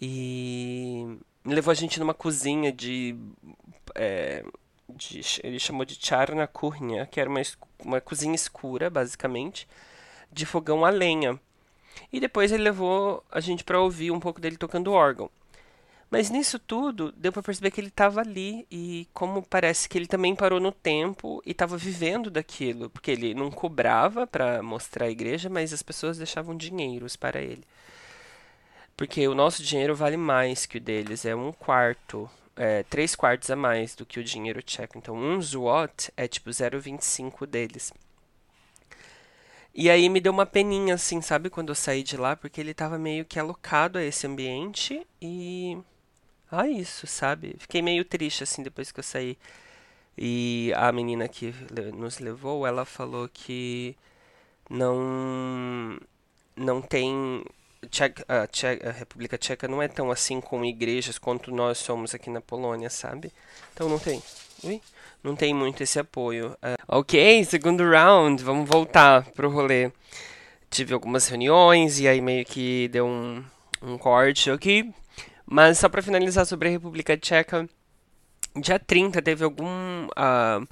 E 0.00 1.18
levou 1.44 1.72
a 1.72 1.74
gente 1.74 1.98
numa 2.00 2.14
cozinha 2.14 2.72
de, 2.72 3.16
é, 3.94 4.44
de 4.88 5.20
ele 5.42 5.58
chamou 5.58 5.84
de 5.84 5.98
charna 6.00 6.46
kurnia, 6.46 7.06
que 7.06 7.20
era 7.20 7.28
uma, 7.28 7.40
uma 7.84 8.00
cozinha 8.00 8.34
escura, 8.34 8.90
basicamente, 8.90 9.68
de 10.32 10.46
fogão 10.46 10.84
a 10.84 10.90
lenha. 10.90 11.38
E 12.12 12.20
depois 12.20 12.52
ele 12.52 12.62
levou 12.62 13.24
a 13.30 13.40
gente 13.40 13.64
para 13.64 13.80
ouvir 13.80 14.10
um 14.10 14.20
pouco 14.20 14.40
dele 14.40 14.56
tocando 14.56 14.92
órgão. 14.92 15.30
Mas 16.10 16.28
nisso 16.28 16.58
tudo, 16.58 17.12
deu 17.12 17.32
para 17.32 17.42
perceber 17.42 17.70
que 17.70 17.80
ele 17.80 17.86
estava 17.88 18.20
ali 18.20 18.66
e 18.68 19.06
como 19.14 19.42
parece 19.42 19.88
que 19.88 19.96
ele 19.96 20.08
também 20.08 20.34
parou 20.34 20.58
no 20.58 20.72
tempo 20.72 21.40
e 21.46 21.52
estava 21.52 21.76
vivendo 21.76 22.28
daquilo, 22.28 22.90
porque 22.90 23.12
ele 23.12 23.32
não 23.32 23.48
cobrava 23.48 24.26
para 24.26 24.60
mostrar 24.60 25.06
a 25.06 25.10
igreja, 25.10 25.48
mas 25.48 25.72
as 25.72 25.82
pessoas 25.82 26.18
deixavam 26.18 26.56
dinheiros 26.56 27.14
para 27.14 27.40
ele. 27.40 27.62
Porque 28.96 29.26
o 29.28 29.36
nosso 29.36 29.62
dinheiro 29.62 29.94
vale 29.94 30.16
mais 30.16 30.66
que 30.66 30.78
o 30.78 30.80
deles, 30.80 31.24
é 31.24 31.34
um 31.34 31.52
quarto, 31.52 32.28
é, 32.56 32.82
três 32.82 33.14
quartos 33.14 33.48
a 33.48 33.56
mais 33.56 33.94
do 33.94 34.04
que 34.04 34.18
o 34.18 34.24
dinheiro 34.24 34.62
tcheco. 34.62 34.98
Então, 34.98 35.14
um 35.14 35.40
złot 35.40 36.12
é 36.16 36.26
tipo 36.26 36.50
0,25 36.50 37.46
deles. 37.46 37.92
E 39.72 39.88
aí 39.88 40.08
me 40.08 40.20
deu 40.20 40.32
uma 40.32 40.44
peninha, 40.44 40.94
assim, 40.94 41.22
sabe, 41.22 41.48
quando 41.48 41.68
eu 41.68 41.74
saí 41.76 42.02
de 42.02 42.16
lá, 42.16 42.34
porque 42.34 42.60
ele 42.60 42.72
estava 42.72 42.98
meio 42.98 43.24
que 43.24 43.38
alocado 43.38 43.96
a 43.96 44.02
esse 44.02 44.26
ambiente 44.26 45.06
e 45.22 45.78
ah, 46.50 46.68
isso, 46.68 47.06
sabe? 47.06 47.56
Fiquei 47.58 47.82
meio 47.82 48.04
triste 48.04 48.42
assim 48.42 48.62
depois 48.62 48.90
que 48.92 49.00
eu 49.00 49.04
saí. 49.04 49.38
E 50.18 50.72
a 50.76 50.90
menina 50.92 51.28
que 51.28 51.54
nos 51.94 52.18
levou, 52.18 52.66
ela 52.66 52.84
falou 52.84 53.28
que 53.32 53.96
não 54.68 55.98
não 56.56 56.82
tem 56.82 57.42
a, 58.28 58.46
Tcheca, 58.46 58.88
a 58.88 58.92
República 58.92 59.38
Tcheca 59.38 59.66
não 59.66 59.80
é 59.82 59.88
tão 59.88 60.10
assim 60.10 60.40
com 60.40 60.64
igrejas 60.64 61.18
quanto 61.18 61.50
nós 61.50 61.78
somos 61.78 62.14
aqui 62.14 62.28
na 62.28 62.40
Polônia, 62.40 62.90
sabe? 62.90 63.32
Então 63.72 63.88
não 63.88 63.98
tem. 63.98 64.22
Ui? 64.64 64.80
Não 65.22 65.34
tem 65.34 65.54
muito 65.54 65.82
esse 65.82 65.98
apoio. 65.98 66.50
Uh, 66.62 66.76
ok, 66.88 67.44
segundo 67.44 67.88
round, 67.88 68.42
vamos 68.42 68.68
voltar 68.68 69.24
pro 69.32 69.50
rolê. 69.50 69.90
Tive 70.70 70.94
algumas 70.94 71.26
reuniões 71.28 71.98
e 71.98 72.06
aí 72.06 72.20
meio 72.20 72.44
que 72.44 72.88
deu 72.88 73.06
um, 73.06 73.44
um 73.82 73.98
corte 73.98 74.50
aqui. 74.50 74.92
Mas 75.50 75.78
só 75.78 75.88
para 75.88 76.00
finalizar 76.00 76.46
sobre 76.46 76.68
a 76.68 76.70
República 76.70 77.16
Tcheca, 77.16 77.68
dia 78.56 78.78
30 78.78 79.20
teve 79.20 79.44
algum. 79.44 80.06
Uh, 80.10 80.66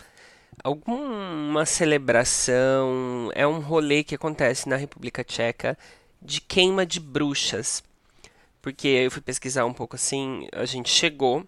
alguma 0.62 1.66
celebração, 1.66 3.30
é 3.34 3.46
um 3.46 3.58
rolê 3.58 4.04
que 4.04 4.14
acontece 4.14 4.68
na 4.68 4.76
República 4.76 5.24
Tcheca 5.24 5.76
de 6.22 6.40
queima 6.40 6.86
de 6.86 7.00
bruxas. 7.00 7.82
Porque 8.62 8.88
eu 8.88 9.10
fui 9.10 9.22
pesquisar 9.22 9.64
um 9.64 9.72
pouco 9.72 9.96
assim, 9.96 10.48
a 10.52 10.64
gente 10.64 10.90
chegou 10.90 11.44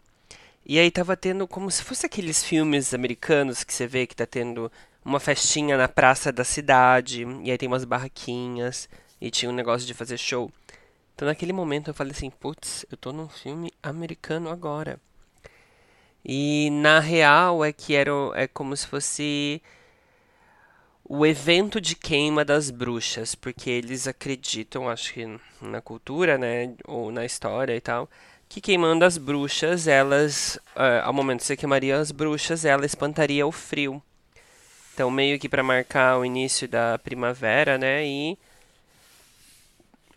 e 0.67 0.79
aí 0.79 0.91
tava 0.91 1.17
tendo 1.17 1.47
como 1.47 1.71
se 1.71 1.83
fosse 1.83 2.07
aqueles 2.07 2.45
filmes 2.45 2.95
americanos 2.95 3.65
que 3.65 3.73
você 3.73 3.87
vê 3.87 4.07
que 4.07 4.15
tá 4.15 4.27
tendo 4.27 4.71
uma 5.05 5.19
festinha 5.19 5.77
na 5.77 5.89
praça 5.89 6.31
da 6.31 6.45
cidade, 6.45 7.27
e 7.43 7.51
aí 7.51 7.59
tem 7.59 7.67
umas 7.67 7.85
barraquinhas, 7.85 8.89
e 9.21 9.31
tinha 9.31 9.51
um 9.51 9.55
negócio 9.55 9.87
de 9.87 9.95
fazer 9.95 10.19
show. 10.19 10.51
Então 11.21 11.29
naquele 11.29 11.53
momento 11.53 11.89
eu 11.89 11.93
falei 11.93 12.13
assim, 12.13 12.31
putz, 12.31 12.87
eu 12.91 12.97
tô 12.97 13.13
num 13.13 13.29
filme 13.29 13.71
americano 13.83 14.49
agora. 14.49 14.99
E 16.25 16.71
na 16.71 16.99
real 16.99 17.63
é 17.63 17.75
que 17.75 17.95
era 17.95 18.11
é 18.35 18.47
como 18.47 18.75
se 18.75 18.87
fosse 18.87 19.61
o 21.05 21.27
evento 21.27 21.79
de 21.79 21.95
queima 21.95 22.43
das 22.43 22.71
bruxas, 22.71 23.35
porque 23.35 23.69
eles 23.69 24.09
acreditam, 24.09 24.89
acho 24.89 25.13
que 25.13 25.39
na 25.61 25.83
cultura, 25.83 26.39
né, 26.39 26.73
ou 26.87 27.13
na 27.13 27.27
história 27.27 27.77
e 27.77 27.81
tal, 27.83 28.09
que 28.49 28.59
queimando 28.59 29.05
as 29.05 29.19
bruxas, 29.19 29.87
elas, 29.87 30.59
uh, 30.75 31.05
ao 31.05 31.13
momento 31.13 31.41
que 31.41 31.49
você 31.49 31.57
queimaria 31.59 31.99
as 31.99 32.11
bruxas, 32.11 32.65
ela 32.65 32.87
espantaria 32.87 33.47
o 33.47 33.53
frio. 33.53 34.03
Então 34.95 35.11
meio 35.11 35.39
que 35.39 35.51
para 35.51 35.63
marcar 35.63 36.19
o 36.19 36.25
início 36.25 36.67
da 36.67 36.99
primavera, 36.99 37.77
né, 37.77 38.07
e 38.07 38.39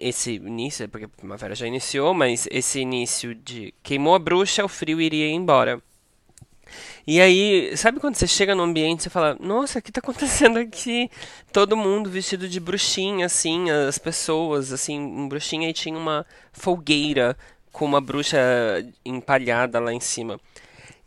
esse 0.08 0.34
início, 0.36 0.88
porque 0.90 1.06
a 1.06 1.10
primavera 1.10 1.56
já 1.56 1.66
iniciou, 1.66 2.14
mas 2.14 2.48
esse 2.52 2.80
início 2.80 3.34
de 3.34 3.74
queimou 3.82 4.16
a 4.16 4.20
bruxa, 4.20 4.64
o 4.64 4.68
frio 4.68 5.00
iria 5.02 5.30
embora. 5.30 5.82
E 7.06 7.20
aí, 7.20 7.76
sabe 7.76 8.00
quando 8.00 8.16
você 8.16 8.26
chega 8.26 8.56
no 8.56 8.64
ambiente 8.64 9.06
e 9.06 9.10
fala, 9.10 9.38
nossa, 9.40 9.80
o 9.80 9.82
que 9.82 9.90
está 9.90 10.00
acontecendo 10.00 10.58
aqui? 10.58 11.10
Todo 11.52 11.78
mundo 11.78 12.10
vestido 12.10 12.48
de 12.48 12.60
bruxinha, 12.60 13.26
assim, 13.26 13.70
as 13.70 13.98
pessoas, 13.98 14.72
assim, 14.72 15.00
um 15.00 15.28
bruxinha 15.28 15.70
e 15.70 15.74
tinha 15.74 15.98
uma 15.98 16.26
folgueira 16.52 17.38
com 17.72 17.86
uma 17.86 18.00
bruxa 18.00 18.40
empalhada 19.04 19.80
lá 19.80 19.94
em 19.94 20.00
cima. 20.00 20.40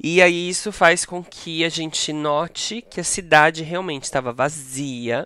E 0.02 0.20
aí 0.20 0.48
isso 0.48 0.70
faz 0.70 1.06
com 1.06 1.24
que 1.24 1.64
a 1.64 1.68
gente 1.68 2.12
note 2.12 2.82
que 2.82 3.00
a 3.00 3.04
cidade 3.04 3.62
realmente 3.62 4.04
estava 4.04 4.32
vazia 4.32 5.24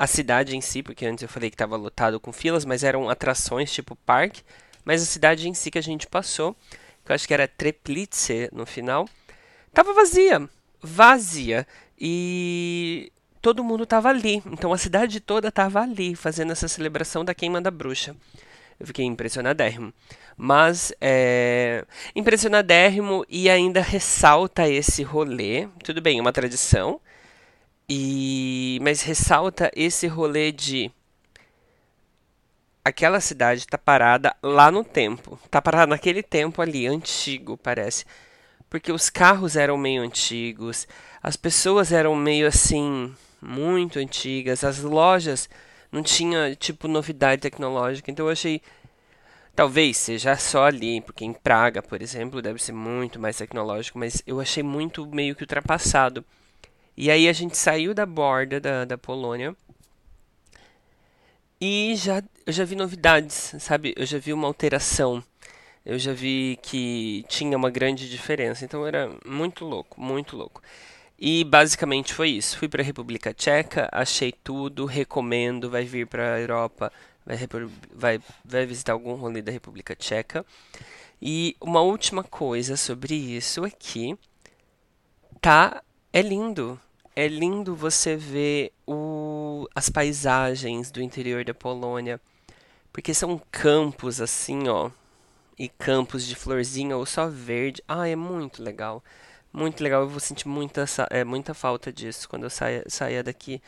a 0.00 0.06
cidade 0.06 0.56
em 0.56 0.62
si, 0.62 0.82
porque 0.82 1.04
antes 1.04 1.20
eu 1.20 1.28
falei 1.28 1.50
que 1.50 1.54
estava 1.54 1.76
lotado 1.76 2.18
com 2.18 2.32
filas, 2.32 2.64
mas 2.64 2.82
eram 2.82 3.10
atrações 3.10 3.70
tipo 3.70 3.94
parque, 3.94 4.42
mas 4.82 5.02
a 5.02 5.04
cidade 5.04 5.46
em 5.46 5.52
si 5.52 5.70
que 5.70 5.76
a 5.76 5.82
gente 5.82 6.06
passou, 6.06 6.56
que 7.04 7.12
eu 7.12 7.14
acho 7.14 7.28
que 7.28 7.34
era 7.34 7.46
Treplice 7.46 8.48
no 8.50 8.64
final, 8.64 9.06
estava 9.68 9.92
vazia, 9.92 10.48
vazia. 10.80 11.66
E 11.98 13.12
todo 13.42 13.62
mundo 13.62 13.82
estava 13.82 14.08
ali. 14.08 14.42
Então 14.46 14.72
a 14.72 14.78
cidade 14.78 15.20
toda 15.20 15.48
estava 15.48 15.82
ali, 15.82 16.16
fazendo 16.16 16.52
essa 16.52 16.66
celebração 16.66 17.22
da 17.22 17.34
queima 17.34 17.60
da 17.60 17.70
bruxa. 17.70 18.16
Eu 18.80 18.86
fiquei 18.86 19.04
impressionadérrimo. 19.04 19.92
Mas 20.34 20.94
é 20.98 21.84
impressionadérrimo 22.16 23.22
e 23.28 23.50
ainda 23.50 23.82
ressalta 23.82 24.66
esse 24.66 25.02
rolê. 25.02 25.68
Tudo 25.84 26.00
bem, 26.00 26.18
é 26.18 26.22
uma 26.22 26.32
tradição, 26.32 26.98
E 27.92 28.78
mas 28.82 29.02
ressalta 29.02 29.68
esse 29.74 30.06
rolê 30.06 30.52
de 30.52 30.92
aquela 32.84 33.20
cidade 33.20 33.66
tá 33.66 33.76
parada 33.76 34.32
lá 34.40 34.70
no 34.70 34.84
tempo. 34.84 35.36
Tá 35.50 35.60
parada 35.60 35.88
naquele 35.88 36.22
tempo 36.22 36.62
ali, 36.62 36.86
antigo, 36.86 37.56
parece. 37.56 38.04
Porque 38.68 38.92
os 38.92 39.10
carros 39.10 39.56
eram 39.56 39.76
meio 39.76 40.02
antigos, 40.02 40.86
as 41.20 41.36
pessoas 41.36 41.90
eram 41.90 42.14
meio 42.14 42.46
assim, 42.46 43.12
muito 43.42 43.98
antigas, 43.98 44.62
as 44.62 44.78
lojas 44.78 45.50
não 45.90 46.00
tinha 46.04 46.54
tipo 46.54 46.86
novidade 46.86 47.42
tecnológica. 47.42 48.08
Então 48.08 48.26
eu 48.26 48.32
achei 48.32 48.62
talvez 49.56 49.96
seja 49.96 50.36
só 50.36 50.66
ali, 50.66 51.00
porque 51.00 51.24
em 51.24 51.32
Praga, 51.32 51.82
por 51.82 52.00
exemplo, 52.00 52.40
deve 52.40 52.62
ser 52.62 52.72
muito 52.72 53.18
mais 53.18 53.36
tecnológico, 53.38 53.98
mas 53.98 54.22
eu 54.24 54.40
achei 54.40 54.62
muito 54.62 55.04
meio 55.08 55.34
que 55.34 55.42
ultrapassado. 55.42 56.24
E 57.00 57.10
aí 57.10 57.30
a 57.30 57.32
gente 57.32 57.56
saiu 57.56 57.94
da 57.94 58.04
borda 58.04 58.60
da, 58.60 58.84
da 58.84 58.98
Polônia 58.98 59.56
e 61.58 61.96
já, 61.96 62.22
eu 62.44 62.52
já 62.52 62.62
vi 62.62 62.76
novidades, 62.76 63.54
sabe? 63.58 63.94
Eu 63.96 64.04
já 64.04 64.18
vi 64.18 64.34
uma 64.34 64.46
alteração. 64.46 65.24
Eu 65.82 65.98
já 65.98 66.12
vi 66.12 66.58
que 66.62 67.24
tinha 67.26 67.56
uma 67.56 67.70
grande 67.70 68.06
diferença. 68.06 68.66
Então 68.66 68.86
era 68.86 69.10
muito 69.24 69.64
louco, 69.64 69.98
muito 69.98 70.36
louco. 70.36 70.60
E 71.18 71.42
basicamente 71.42 72.12
foi 72.12 72.32
isso. 72.32 72.58
Fui 72.58 72.68
para 72.68 72.82
a 72.82 72.84
República 72.84 73.32
Tcheca, 73.32 73.88
achei 73.90 74.30
tudo, 74.30 74.84
recomendo, 74.84 75.70
vai 75.70 75.86
vir 75.86 76.06
para 76.06 76.34
a 76.34 76.40
Europa, 76.40 76.92
vai, 77.24 77.38
vai, 77.94 78.20
vai 78.44 78.66
visitar 78.66 78.92
algum 78.92 79.14
rolê 79.14 79.40
da 79.40 79.50
República 79.50 79.96
Tcheca. 79.96 80.44
E 81.20 81.56
uma 81.62 81.80
última 81.80 82.22
coisa 82.22 82.76
sobre 82.76 83.14
isso 83.14 83.64
é 83.64 83.70
que 83.70 84.18
tá 85.40 85.82
é 86.12 86.20
lindo. 86.20 86.78
É 87.14 87.26
lindo 87.26 87.74
você 87.74 88.16
ver 88.16 88.72
o, 88.86 89.68
as 89.74 89.88
paisagens 89.88 90.90
do 90.90 91.02
interior 91.02 91.44
da 91.44 91.52
Polônia, 91.52 92.20
porque 92.92 93.12
são 93.12 93.40
campos 93.50 94.20
assim, 94.20 94.68
ó, 94.68 94.90
e 95.58 95.68
campos 95.68 96.26
de 96.26 96.34
florzinha 96.34 96.96
ou 96.96 97.04
só 97.04 97.28
verde. 97.28 97.82
Ah, 97.86 98.08
é 98.08 98.16
muito 98.16 98.62
legal. 98.62 99.02
Muito 99.52 99.82
legal, 99.82 100.02
eu 100.02 100.08
vou 100.08 100.20
sentir 100.20 100.48
muita, 100.48 100.84
é, 101.10 101.24
muita 101.24 101.52
falta 101.52 101.92
disso 101.92 102.28
quando 102.28 102.44
eu 102.44 102.50
saia, 102.50 102.84
saia 102.88 103.22
daqui. 103.22 103.60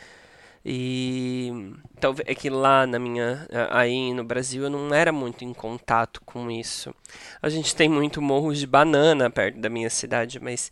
E 0.65 1.75
talvez 1.99 2.29
é 2.29 2.35
que 2.37 2.49
lá 2.49 2.87
na 2.87 2.99
minha 2.99 3.49
aí 3.71 4.15
no 4.15 4.23
Brasil 4.23 4.63
eu 4.63 4.71
não 4.71 4.95
era 4.95 5.11
muito 5.13 5.45
em 5.45 5.53
contato 5.53 6.23
com 6.25 6.49
isso. 6.51 6.95
A 7.43 7.49
gente 7.49 7.75
tem 7.75 7.89
muito 7.89 8.23
morros 8.23 8.61
de 8.61 8.67
banana 8.67 9.29
perto 9.29 9.59
da 9.59 9.69
minha 9.69 9.91
cidade, 9.91 10.39
mas 10.41 10.71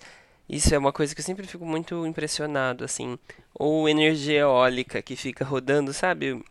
isso 0.57 0.75
é 0.75 0.79
uma 0.79 0.93
coisa 0.93 1.15
que 1.15 1.21
eu 1.21 1.25
sempre 1.25 1.47
fico 1.47 1.65
muito 1.65 2.07
impressionado 2.07 2.85
assim, 2.85 3.19
ou 3.55 3.89
energia 3.89 4.41
eólica 4.41 5.03
que 5.03 5.17
fica 5.17 5.45
rodando, 5.45 5.93
sabe? 5.93 6.43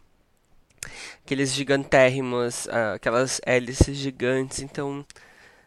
Aqueles 1.25 1.53
gigantérrimos, 1.53 2.67
ah, 2.69 2.93
aquelas 2.93 3.41
hélices 3.45 3.97
gigantes, 3.97 4.61
então 4.61 5.05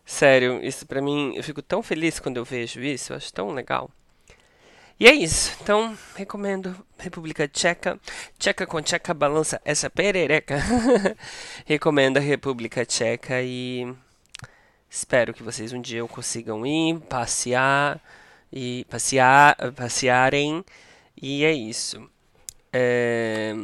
Sério, 0.04 0.60
isso 0.62 0.84
pra 0.86 1.00
mim, 1.00 1.32
eu 1.36 1.42
fico 1.44 1.62
tão 1.62 1.82
feliz 1.82 2.18
quando 2.18 2.36
eu 2.36 2.44
vejo 2.44 2.80
isso, 2.80 3.12
eu 3.12 3.16
acho 3.16 3.32
tão 3.32 3.50
legal. 3.50 3.90
E 4.98 5.06
é 5.06 5.12
isso, 5.12 5.56
então 5.62 5.96
recomendo 6.14 6.76
República 6.98 7.48
Tcheca. 7.48 7.98
Tcheca 8.38 8.66
com 8.66 8.80
Tcheca 8.82 9.14
balança 9.14 9.60
essa 9.64 9.90
perereca. 9.90 10.58
recomendo 11.66 12.18
a 12.18 12.20
República 12.20 12.84
Tcheca 12.84 13.42
e 13.42 13.92
espero 14.88 15.32
que 15.34 15.42
vocês 15.42 15.72
um 15.72 15.80
dia 15.80 16.06
consigam 16.06 16.66
ir, 16.66 17.00
passear 17.08 18.00
e 18.52 18.84
passear, 18.90 19.56
passearem. 19.74 20.64
E 21.20 21.44
é 21.44 21.52
isso. 21.52 22.08
É... 22.72 23.54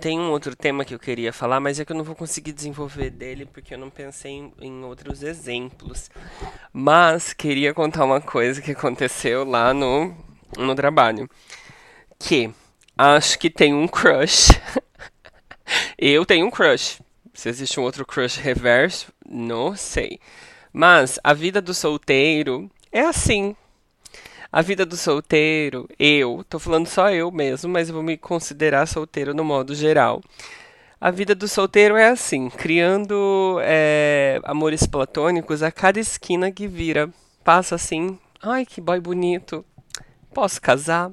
Tem 0.00 0.18
um 0.18 0.30
outro 0.30 0.54
tema 0.54 0.84
que 0.84 0.94
eu 0.94 0.98
queria 0.98 1.32
falar, 1.32 1.58
mas 1.58 1.80
é 1.80 1.84
que 1.84 1.90
eu 1.90 1.96
não 1.96 2.04
vou 2.04 2.14
conseguir 2.14 2.52
desenvolver 2.52 3.10
dele 3.10 3.44
porque 3.46 3.74
eu 3.74 3.78
não 3.78 3.90
pensei 3.90 4.30
em, 4.30 4.52
em 4.60 4.84
outros 4.84 5.24
exemplos. 5.24 6.08
Mas 6.72 7.32
queria 7.32 7.74
contar 7.74 8.04
uma 8.04 8.20
coisa 8.20 8.62
que 8.62 8.70
aconteceu 8.70 9.44
lá 9.44 9.74
no, 9.74 10.14
no 10.56 10.74
trabalho. 10.76 11.28
Que 12.16 12.52
acho 12.96 13.38
que 13.40 13.50
tem 13.50 13.74
um 13.74 13.88
crush. 13.88 14.50
eu 15.98 16.24
tenho 16.24 16.46
um 16.46 16.50
crush. 16.50 17.00
Se 17.34 17.48
existe 17.48 17.80
um 17.80 17.82
outro 17.82 18.06
crush 18.06 18.36
reverso, 18.36 19.12
não 19.28 19.74
sei. 19.74 20.20
Mas 20.72 21.18
a 21.24 21.34
vida 21.34 21.60
do 21.60 21.74
solteiro 21.74 22.70
é 22.92 23.00
assim. 23.00 23.56
A 24.50 24.62
vida 24.62 24.86
do 24.86 24.96
solteiro, 24.96 25.86
eu, 25.98 26.42
tô 26.48 26.58
falando 26.58 26.86
só 26.86 27.10
eu 27.10 27.30
mesmo, 27.30 27.70
mas 27.70 27.88
eu 27.88 27.94
vou 27.94 28.02
me 28.02 28.16
considerar 28.16 28.86
solteiro 28.86 29.34
no 29.34 29.44
modo 29.44 29.74
geral. 29.74 30.22
A 30.98 31.10
vida 31.10 31.34
do 31.34 31.46
solteiro 31.46 31.96
é 31.96 32.08
assim, 32.08 32.48
criando 32.48 33.58
é, 33.60 34.40
amores 34.44 34.86
platônicos 34.86 35.62
a 35.62 35.70
cada 35.70 36.00
esquina 36.00 36.50
que 36.50 36.66
vira. 36.66 37.10
Passa 37.44 37.74
assim, 37.74 38.18
ai 38.42 38.64
que 38.64 38.80
boy 38.80 38.98
bonito, 39.00 39.62
posso 40.32 40.60
casar? 40.62 41.10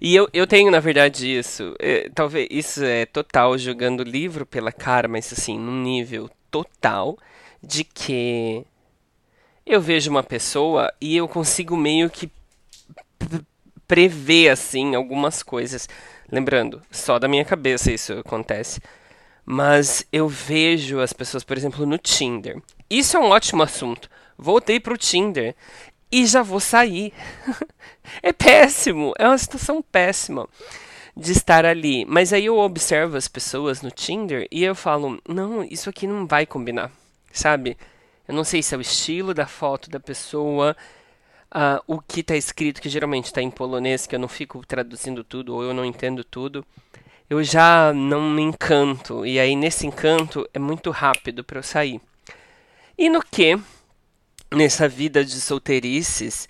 E 0.00 0.16
eu, 0.16 0.26
eu 0.32 0.46
tenho, 0.46 0.70
na 0.70 0.80
verdade, 0.80 1.38
isso. 1.38 1.74
É, 1.78 2.10
talvez 2.14 2.48
isso 2.50 2.82
é 2.82 3.04
total 3.04 3.58
jogando 3.58 4.02
livro 4.02 4.46
pela 4.46 4.72
cara, 4.72 5.06
mas 5.06 5.30
assim, 5.32 5.58
num 5.58 5.82
nível 5.82 6.30
total 6.50 7.18
de 7.62 7.84
que 7.84 8.64
eu 9.66 9.80
vejo 9.80 10.10
uma 10.10 10.22
pessoa 10.22 10.92
e 11.00 11.16
eu 11.16 11.28
consigo 11.28 11.76
meio 11.76 12.10
que 12.10 12.30
prever 13.86 14.50
assim 14.50 14.94
algumas 14.94 15.42
coisas. 15.42 15.88
Lembrando, 16.30 16.82
só 16.90 17.18
da 17.18 17.28
minha 17.28 17.44
cabeça 17.44 17.92
isso 17.92 18.12
acontece. 18.14 18.80
Mas 19.44 20.06
eu 20.12 20.26
vejo 20.26 21.00
as 21.00 21.12
pessoas, 21.12 21.44
por 21.44 21.56
exemplo, 21.56 21.84
no 21.84 21.98
Tinder. 21.98 22.62
Isso 22.88 23.16
é 23.16 23.20
um 23.20 23.30
ótimo 23.30 23.62
assunto. 23.62 24.08
Voltei 24.38 24.80
pro 24.80 24.96
Tinder 24.96 25.54
e 26.10 26.26
já 26.26 26.42
vou 26.42 26.60
sair. 26.60 27.12
é 28.22 28.32
péssimo, 28.32 29.12
é 29.18 29.26
uma 29.26 29.38
situação 29.38 29.82
péssima 29.82 30.48
de 31.16 31.32
estar 31.32 31.64
ali. 31.64 32.04
Mas 32.06 32.32
aí 32.32 32.46
eu 32.46 32.58
observo 32.58 33.16
as 33.16 33.28
pessoas 33.28 33.82
no 33.82 33.90
Tinder 33.90 34.48
e 34.50 34.64
eu 34.64 34.74
falo: 34.74 35.20
"Não, 35.28 35.62
isso 35.62 35.90
aqui 35.90 36.06
não 36.06 36.26
vai 36.26 36.46
combinar". 36.46 36.90
Sabe? 37.32 37.76
Eu 38.26 38.34
não 38.34 38.44
sei 38.44 38.62
se 38.62 38.74
é 38.74 38.78
o 38.78 38.80
estilo 38.80 39.34
da 39.34 39.46
foto 39.46 39.90
da 39.90 40.00
pessoa, 40.00 40.74
uh, 41.54 41.82
o 41.86 42.00
que 42.00 42.20
está 42.20 42.36
escrito, 42.36 42.82
que 42.82 42.88
geralmente 42.88 43.26
está 43.26 43.40
em 43.40 43.50
polonês, 43.50 44.06
que 44.06 44.14
eu 44.14 44.18
não 44.18 44.28
fico 44.28 44.64
traduzindo 44.66 45.22
tudo 45.22 45.54
ou 45.54 45.62
eu 45.62 45.72
não 45.72 45.84
entendo 45.84 46.24
tudo, 46.24 46.64
eu 47.30 47.42
já 47.42 47.92
não 47.94 48.28
me 48.30 48.42
encanto. 48.42 49.24
E 49.24 49.38
aí 49.38 49.54
nesse 49.56 49.86
encanto 49.86 50.48
é 50.52 50.58
muito 50.58 50.90
rápido 50.90 51.44
para 51.44 51.58
eu 51.58 51.62
sair. 51.62 52.00
E 52.98 53.08
no 53.08 53.22
que, 53.22 53.58
nessa 54.52 54.88
vida 54.88 55.24
de 55.24 55.40
solteirices, 55.40 56.46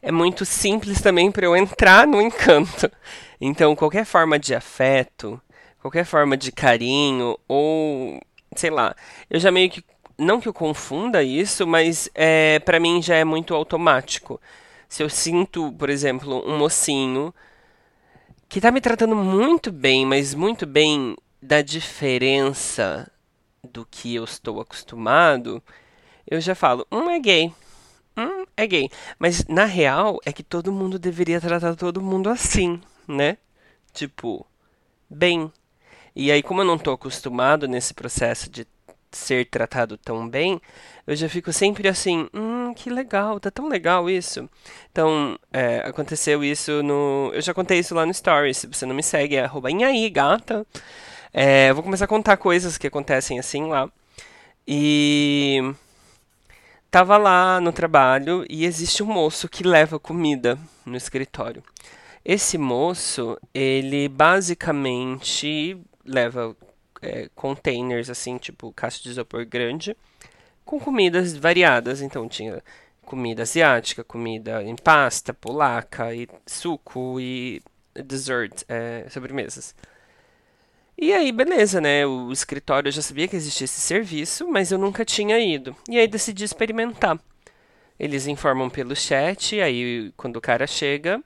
é 0.00 0.12
muito 0.12 0.44
simples 0.44 1.00
também 1.00 1.30
para 1.30 1.46
eu 1.46 1.56
entrar 1.56 2.06
no 2.06 2.20
encanto. 2.20 2.90
Então, 3.40 3.76
qualquer 3.76 4.04
forma 4.04 4.36
de 4.36 4.52
afeto, 4.52 5.40
qualquer 5.80 6.04
forma 6.04 6.36
de 6.36 6.50
carinho, 6.50 7.38
ou 7.46 8.20
sei 8.56 8.68
lá, 8.68 8.96
eu 9.30 9.38
já 9.38 9.52
meio 9.52 9.70
que 9.70 9.84
não 10.18 10.40
que 10.40 10.48
eu 10.48 10.52
confunda 10.52 11.22
isso, 11.22 11.66
mas 11.66 12.10
é, 12.14 12.58
para 12.58 12.80
mim 12.80 13.00
já 13.00 13.14
é 13.14 13.24
muito 13.24 13.54
automático. 13.54 14.40
Se 14.88 15.02
eu 15.02 15.08
sinto, 15.08 15.72
por 15.72 15.88
exemplo, 15.88 16.42
um 16.46 16.58
mocinho 16.58 17.32
que 18.48 18.60
tá 18.60 18.70
me 18.70 18.80
tratando 18.80 19.14
muito 19.14 19.70
bem, 19.70 20.04
mas 20.04 20.34
muito 20.34 20.66
bem 20.66 21.16
da 21.40 21.62
diferença 21.62 23.10
do 23.62 23.86
que 23.88 24.14
eu 24.14 24.24
estou 24.24 24.60
acostumado, 24.60 25.62
eu 26.26 26.40
já 26.40 26.54
falo, 26.54 26.86
hum, 26.90 27.10
é 27.10 27.20
gay. 27.20 27.52
Hum, 28.16 28.44
é 28.56 28.66
gay. 28.66 28.90
Mas 29.18 29.44
na 29.46 29.66
real 29.66 30.18
é 30.24 30.32
que 30.32 30.42
todo 30.42 30.72
mundo 30.72 30.98
deveria 30.98 31.40
tratar 31.40 31.76
todo 31.76 32.02
mundo 32.02 32.28
assim, 32.28 32.80
né? 33.06 33.36
Tipo, 33.92 34.44
bem. 35.08 35.52
E 36.16 36.32
aí, 36.32 36.42
como 36.42 36.62
eu 36.62 36.64
não 36.64 36.78
tô 36.78 36.90
acostumado 36.90 37.68
nesse 37.68 37.94
processo 37.94 38.50
de 38.50 38.66
ser 39.10 39.46
tratado 39.46 39.96
tão 39.96 40.28
bem, 40.28 40.60
eu 41.06 41.16
já 41.16 41.28
fico 41.28 41.52
sempre 41.52 41.88
assim, 41.88 42.28
hum, 42.34 42.72
que 42.74 42.90
legal, 42.90 43.40
tá 43.40 43.50
tão 43.50 43.68
legal 43.68 44.10
isso. 44.10 44.48
Então, 44.92 45.38
é, 45.52 45.78
aconteceu 45.84 46.44
isso 46.44 46.82
no. 46.82 47.30
Eu 47.32 47.40
já 47.40 47.54
contei 47.54 47.78
isso 47.78 47.94
lá 47.94 48.04
no 48.04 48.12
Stories. 48.12 48.58
Se 48.58 48.66
você 48.66 48.84
não 48.84 48.94
me 48.94 49.02
segue, 49.02 49.36
é 49.36 49.44
arroba 49.44 49.68
aí, 49.68 50.10
gata. 50.10 50.66
É, 51.32 51.72
vou 51.72 51.82
começar 51.82 52.04
a 52.04 52.08
contar 52.08 52.36
coisas 52.36 52.76
que 52.76 52.86
acontecem 52.86 53.38
assim 53.38 53.68
lá. 53.68 53.90
E 54.66 55.74
tava 56.90 57.16
lá 57.16 57.60
no 57.60 57.72
trabalho 57.72 58.44
e 58.48 58.64
existe 58.64 59.02
um 59.02 59.06
moço 59.06 59.48
que 59.48 59.62
leva 59.66 59.98
comida 59.98 60.58
no 60.84 60.96
escritório. 60.96 61.62
Esse 62.24 62.58
moço, 62.58 63.38
ele 63.54 64.08
basicamente 64.08 65.78
leva 66.04 66.54
é, 67.02 67.28
containers, 67.34 68.10
assim, 68.10 68.38
tipo 68.38 68.72
caixa 68.72 69.02
de 69.02 69.10
isopor 69.10 69.46
grande, 69.46 69.96
com 70.64 70.78
comidas 70.80 71.36
variadas. 71.36 72.02
Então 72.02 72.28
tinha 72.28 72.62
comida 73.02 73.42
asiática, 73.42 74.04
comida 74.04 74.62
em 74.62 74.76
pasta, 74.76 75.32
polaca, 75.32 76.14
e 76.14 76.28
suco, 76.46 77.18
e 77.20 77.62
dessert, 77.94 78.64
é, 78.68 79.06
sobremesas. 79.08 79.74
E 81.00 81.12
aí, 81.12 81.30
beleza, 81.30 81.80
né? 81.80 82.04
O 82.04 82.32
escritório 82.32 82.88
eu 82.88 82.92
já 82.92 83.00
sabia 83.00 83.28
que 83.28 83.36
existia 83.36 83.64
esse 83.66 83.80
serviço, 83.80 84.48
mas 84.48 84.72
eu 84.72 84.78
nunca 84.78 85.04
tinha 85.04 85.38
ido. 85.38 85.74
E 85.88 85.96
aí 85.98 86.08
decidi 86.08 86.44
experimentar. 86.44 87.18
Eles 87.98 88.26
informam 88.26 88.68
pelo 88.68 88.94
chat, 88.96 89.60
aí 89.60 90.12
quando 90.16 90.36
o 90.36 90.40
cara 90.40 90.66
chega, 90.66 91.22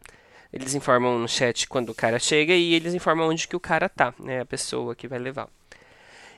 eles 0.53 0.75
informam 0.75 1.19
no 1.19 1.29
chat 1.29 1.67
quando 1.67 1.89
o 1.91 1.95
cara 1.95 2.19
chega 2.19 2.55
e 2.55 2.75
eles 2.75 2.95
informam 2.95 3.29
onde 3.29 3.49
que 3.49 3.57
o 3.57 3.61
cara 3.61 3.89
tá, 3.89 4.15
né? 4.19 4.41
A 4.41 4.47
pessoa 4.47 4.95
que 4.95 5.09
vai 5.09 5.19
levar. 5.19 5.49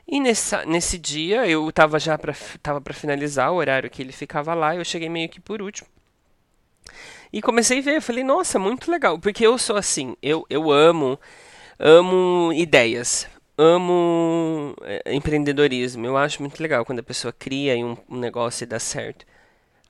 E 0.06 0.20
nessa, 0.20 0.64
nesse 0.66 0.98
dia 0.98 1.46
eu 1.46 1.70
tava 1.72 1.98
já 1.98 2.18
para 2.18 2.34
tava 2.62 2.80
para 2.80 2.94
finalizar 2.94 3.52
o 3.52 3.56
horário 3.56 3.90
que 3.90 4.02
ele 4.02 4.12
ficava 4.12 4.54
lá, 4.54 4.76
eu 4.76 4.84
cheguei 4.84 5.08
meio 5.08 5.28
que 5.28 5.40
por 5.40 5.62
último. 5.62 5.88
E 7.32 7.42
comecei 7.42 7.80
a 7.80 7.82
ver, 7.82 8.00
falei, 8.00 8.22
nossa, 8.22 8.58
muito 8.58 8.90
legal, 8.90 9.18
porque 9.18 9.46
eu 9.46 9.58
sou 9.58 9.76
assim, 9.76 10.16
eu, 10.22 10.46
eu 10.48 10.70
amo 10.70 11.18
amo 11.78 12.52
ideias, 12.52 13.26
amo 13.56 14.74
é, 14.82 15.14
empreendedorismo. 15.14 16.06
Eu 16.06 16.16
acho 16.16 16.42
muito 16.42 16.60
legal 16.62 16.84
quando 16.84 17.00
a 17.00 17.02
pessoa 17.02 17.32
cria 17.32 17.74
um, 17.84 17.96
um 18.08 18.18
negócio 18.18 18.64
e 18.64 18.66
dá 18.66 18.78
certo. 18.78 19.26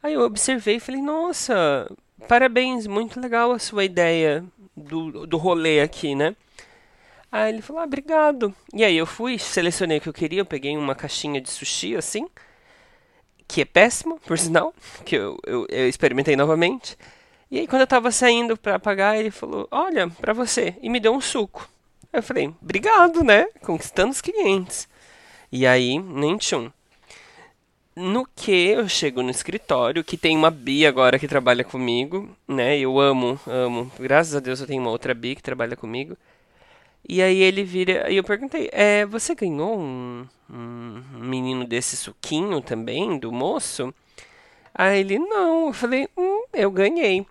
Aí 0.03 0.15
eu 0.15 0.23
observei 0.23 0.77
e 0.77 0.81
falei, 0.81 1.01
nossa, 1.01 1.91
parabéns, 2.29 2.87
muito 2.87 3.21
legal 3.21 3.53
a 3.53 3.59
sua 3.59 3.85
ideia 3.85 4.45
do, 4.77 5.27
do 5.27 5.37
rolê 5.37 5.81
aqui, 5.81 6.15
né? 6.15 6.37
Aí 7.35 7.53
ele 7.53 7.63
falou, 7.63 7.83
ah, 7.83 7.85
obrigado. 7.85 8.55
E 8.73 8.85
aí 8.85 8.97
eu 8.97 9.05
fui, 9.05 9.41
selecionei 9.41 9.99
o 9.99 10.01
que 10.01 10.09
eu 10.09 10.13
queria, 10.13 10.43
eu 10.43 10.47
peguei 10.47 10.77
uma 10.77 10.95
caixinha 10.95 11.41
de 11.41 11.51
sushi, 11.51 11.97
assim, 11.97 12.29
que 13.49 13.63
é 13.63 13.65
péssimo, 13.65 14.21
por 14.21 14.39
sinal, 14.39 14.73
que 15.05 15.17
eu, 15.17 15.37
eu, 15.45 15.67
eu 15.69 15.89
experimentei 15.89 16.37
novamente. 16.37 16.97
E 17.51 17.59
aí 17.59 17.67
quando 17.67 17.81
eu 17.81 17.89
tava 17.89 18.13
saindo 18.13 18.57
para 18.57 18.79
pagar, 18.79 19.19
ele 19.19 19.33
falou, 19.33 19.67
olha, 19.73 20.09
para 20.09 20.33
você, 20.33 20.77
e 20.81 20.89
me 20.89 21.01
deu 21.01 21.13
um 21.13 21.21
suco. 21.21 21.69
Eu 22.13 22.23
falei, 22.23 22.55
obrigado, 22.63 23.25
né? 23.25 23.49
Conquistando 23.63 24.13
os 24.13 24.21
clientes. 24.21 24.89
E 25.51 25.67
aí, 25.67 25.99
nem 25.99 26.39
tchum. 26.39 26.71
No 27.97 28.29
que 28.33 28.69
eu 28.69 28.89
chego 28.89 29.25
no 29.25 29.31
escritório, 29.31 30.05
que 30.05 30.17
tem 30.17 30.37
uma 30.37 30.53
Bi 30.53 30.87
agora 30.87 31.19
que 31.19 31.27
trabalha 31.27 31.65
comigo, 31.65 32.29
né? 32.47 32.79
Eu 32.79 33.01
amo, 33.01 33.41
amo. 33.45 33.91
Graças 33.99 34.37
a 34.37 34.41
Deus 34.41 34.61
eu 34.61 34.69
tenho 34.69 34.81
uma 34.81 34.91
outra 34.93 35.13
Bi 35.13 35.35
que 35.35 35.43
trabalha 35.43 35.75
comigo. 35.75 36.17
E 37.09 37.23
aí 37.23 37.43
ele 37.43 37.65
vira. 37.65 38.11
E 38.11 38.17
eu 38.17 38.25
perguntei: 38.25 38.69
é, 38.73 39.05
você 39.07 39.35
ganhou 39.35 39.79
um, 39.79 40.27
um 40.51 41.03
menino 41.19 41.67
desse 41.67 41.97
suquinho 41.97 42.61
também, 42.61 43.19
do 43.19 43.33
moço? 43.33 43.93
Aí 44.75 45.01
ele: 45.01 45.19
não. 45.19 45.69
Eu 45.69 45.73
falei: 45.73 46.09
hum, 46.17 46.45
eu 46.53 46.71
ganhei 46.71 47.27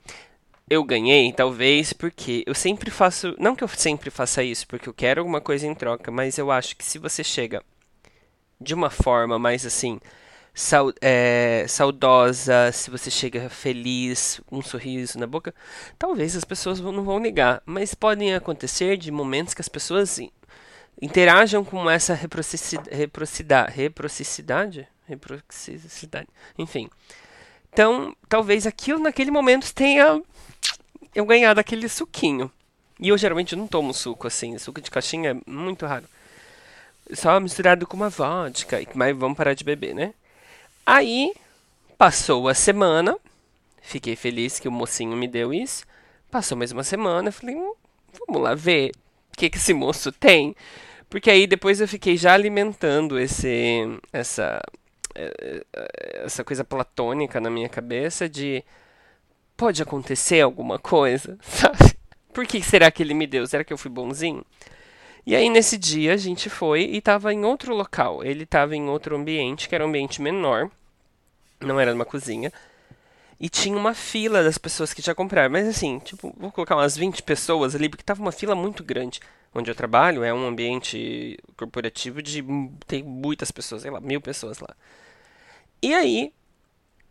eu 0.70 0.84
ganhei, 0.84 1.32
talvez 1.32 1.94
porque 1.94 2.44
eu 2.48 2.56
sempre 2.56 2.90
faço. 2.90 3.36
Não 3.40 3.56
que 3.56 3.64
eu 3.64 3.68
sempre 3.68 4.10
faça 4.10 4.44
isso 4.44 4.68
porque 4.68 4.90
eu 4.90 4.94
quero 4.94 5.22
alguma 5.22 5.42
coisa 5.42 5.68
em 5.68 5.76
troca, 5.76 6.12
mas 6.12 6.38
eu 6.38 6.52
acho 6.52 6.76
que 6.76 6.84
se 6.84 6.98
você 6.98 7.24
chega 7.24 7.64
de 8.60 8.74
uma 8.74 8.90
forma 8.90 9.38
mais 9.38 9.66
assim. 9.66 10.00
É, 11.02 11.66
saudosa, 11.68 12.72
se 12.72 12.92
você 12.92 13.10
chega 13.10 13.50
feliz, 13.50 14.40
um 14.52 14.62
sorriso 14.62 15.18
na 15.18 15.26
boca, 15.26 15.54
talvez 15.98 16.36
as 16.36 16.44
pessoas 16.44 16.80
não 16.80 17.04
vão 17.04 17.20
ligar. 17.20 17.62
Mas 17.66 17.94
podem 17.94 18.36
acontecer 18.36 18.98
de 18.98 19.12
momentos 19.12 19.54
que 19.54 19.62
as 19.62 19.70
pessoas 19.70 20.20
interajam 21.02 21.66
com 21.66 21.90
essa 21.90 22.14
reciprocidade, 22.14 24.88
reciprocidade, 25.08 26.28
enfim. 26.58 26.90
Então, 27.72 28.16
talvez 28.30 28.68
aquilo 28.68 29.00
naquele 29.00 29.32
momento 29.32 29.74
tenha 29.74 30.22
eu 31.16 31.26
ganhar 31.26 31.56
daquele 31.56 31.90
suquinho. 31.90 32.52
E 33.00 33.10
eu 33.10 33.18
geralmente 33.18 33.56
não 33.56 33.68
tomo 33.68 33.94
suco 33.94 34.28
assim, 34.28 34.58
suco 34.60 34.80
de 34.80 34.92
caixinha 34.92 35.32
é 35.32 35.50
muito 35.50 35.86
raro. 35.86 36.06
Só 37.12 37.40
misturado 37.40 37.88
com 37.88 37.98
uma 37.98 38.10
vodka, 38.10 38.80
mas 38.94 39.18
vamos 39.18 39.36
parar 39.36 39.56
de 39.56 39.64
beber, 39.64 39.96
né? 39.96 40.14
Aí, 40.86 41.34
passou 41.98 42.48
a 42.50 42.54
semana, 42.54 43.18
fiquei 43.82 44.16
feliz 44.16 44.60
que 44.60 44.68
o 44.68 44.72
mocinho 44.72 45.16
me 45.16 45.28
deu 45.28 45.54
isso. 45.54 45.86
Passou 46.30 46.58
mais 46.58 46.72
uma 46.72 46.84
semana, 46.84 47.32
falei, 47.32 47.56
hum, 47.56 47.74
vamos 48.28 48.42
lá 48.42 48.54
ver 48.56 48.92
o 49.32 49.38
que, 49.38 49.50
que 49.50 49.58
esse 49.58 49.74
moço 49.74 50.12
tem. 50.12 50.56
Porque 51.10 51.30
aí 51.30 51.48
depois 51.48 51.80
eu 51.80 51.88
fiquei 51.88 52.18
já 52.18 52.34
alimentando 52.34 53.20
esse, 53.20 54.00
essa, 54.12 54.62
eh, 55.16 55.64
eh, 55.74 56.22
essa 56.26 56.44
coisa 56.44 56.64
platônica 56.64 57.40
na 57.40 57.50
minha 57.50 57.70
cabeça 57.70 58.28
de 58.28 58.64
pode 59.56 59.82
acontecer 59.82 60.42
alguma 60.42 60.80
coisa, 60.80 61.38
sabe? 61.44 61.96
Por 62.34 62.48
que 62.48 62.62
será 62.64 62.90
que 62.90 63.04
ele 63.04 63.14
me 63.14 63.28
deu? 63.28 63.46
Será 63.46 63.64
que 63.64 63.72
eu 63.72 63.78
fui 63.78 63.92
bonzinho? 63.92 64.44
E 65.26 65.36
aí 65.36 65.50
nesse 65.50 65.78
dia 65.78 66.14
a 66.14 66.18
gente 66.18 66.50
foi 66.50 66.82
e 66.84 66.98
estava 66.98 67.34
em 67.34 67.46
outro 67.46 67.74
local. 67.76 68.24
Ele 68.24 68.44
estava 68.44 68.76
em 68.76 68.90
outro 68.90 69.16
ambiente, 69.16 69.70
que 69.70 69.76
era 69.76 69.86
um 69.86 69.90
ambiente 69.90 70.22
menor, 70.22 70.70
não 71.62 71.80
era 71.80 71.94
numa 71.94 72.06
cozinha. 72.06 72.52
E 73.40 73.50
tinha 73.50 73.78
uma 73.78 73.94
fila 73.94 74.44
das 74.44 74.58
pessoas 74.58 74.94
que 74.94 75.02
já 75.02 75.16
compraram. 75.16 75.52
Mas 75.52 75.68
assim, 75.68 76.00
tipo, 76.00 76.34
vou 76.38 76.52
colocar 76.52 76.76
umas 76.76 76.96
20 76.98 77.24
pessoas 77.24 77.76
ali, 77.76 77.90
porque 77.90 78.04
tava 78.04 78.22
uma 78.22 78.32
fila 78.32 78.56
muito 78.56 78.84
grande. 78.84 79.20
Onde 79.54 79.70
eu 79.70 79.76
trabalho 79.76 80.24
é 80.24 80.34
um 80.34 80.46
ambiente 80.48 81.38
corporativo 81.58 82.22
de. 82.22 82.44
tem 82.88 83.04
muitas 83.04 83.52
pessoas, 83.52 83.84
sei 83.84 83.92
lá, 83.92 84.00
mil 84.02 84.22
pessoas 84.22 84.60
lá. 84.60 84.76
E 85.82 85.94
aí, 85.94 86.34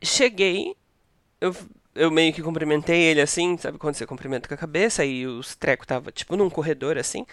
cheguei, 0.03 0.77
eu 1.41 1.55
eu 1.95 2.11
meio 2.11 2.33
que 2.33 2.43
cumprimentei 2.43 3.03
ele 3.03 3.21
assim, 3.21 3.57
sabe 3.59 3.79
quando 3.79 3.95
você 3.95 4.07
cumprimenta 4.07 4.49
com 4.49 4.55
a 4.55 4.57
cabeça, 4.57 5.05
e 5.05 5.27
os 5.27 5.55
trecos 5.55 5.87
tava 5.87 6.11
tipo 6.11 6.37
num 6.37 6.51
corredor 6.51 6.99
assim. 6.99 7.27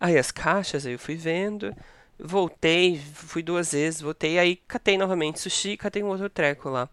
Aí 0.00 0.18
as 0.18 0.30
caixas, 0.30 0.86
aí 0.86 0.94
eu 0.94 0.98
fui 0.98 1.14
vendo, 1.14 1.76
voltei, 2.18 2.98
fui 2.98 3.42
duas 3.42 3.72
vezes, 3.72 4.00
voltei, 4.00 4.38
aí 4.38 4.56
catei 4.66 4.96
novamente 4.96 5.38
sushi, 5.40 5.76
catei 5.76 6.02
um 6.02 6.08
outro 6.08 6.30
treco 6.30 6.70
lá. 6.70 6.88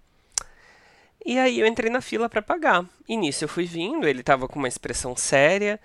E 1.26 1.38
aí 1.40 1.60
eu 1.60 1.68
entrei 1.68 1.90
na 1.90 2.02
fila 2.02 2.30
para 2.30 2.42
pagar. 2.42 2.86
E 3.08 3.16
nisso 3.18 3.44
eu 3.44 3.50
fui 3.50 3.66
vindo, 3.66 4.08
ele 4.08 4.24
tava 4.24 4.48
com 4.48 4.60
uma 4.60 4.68
expressão 4.68 5.16
séria, 5.16 5.80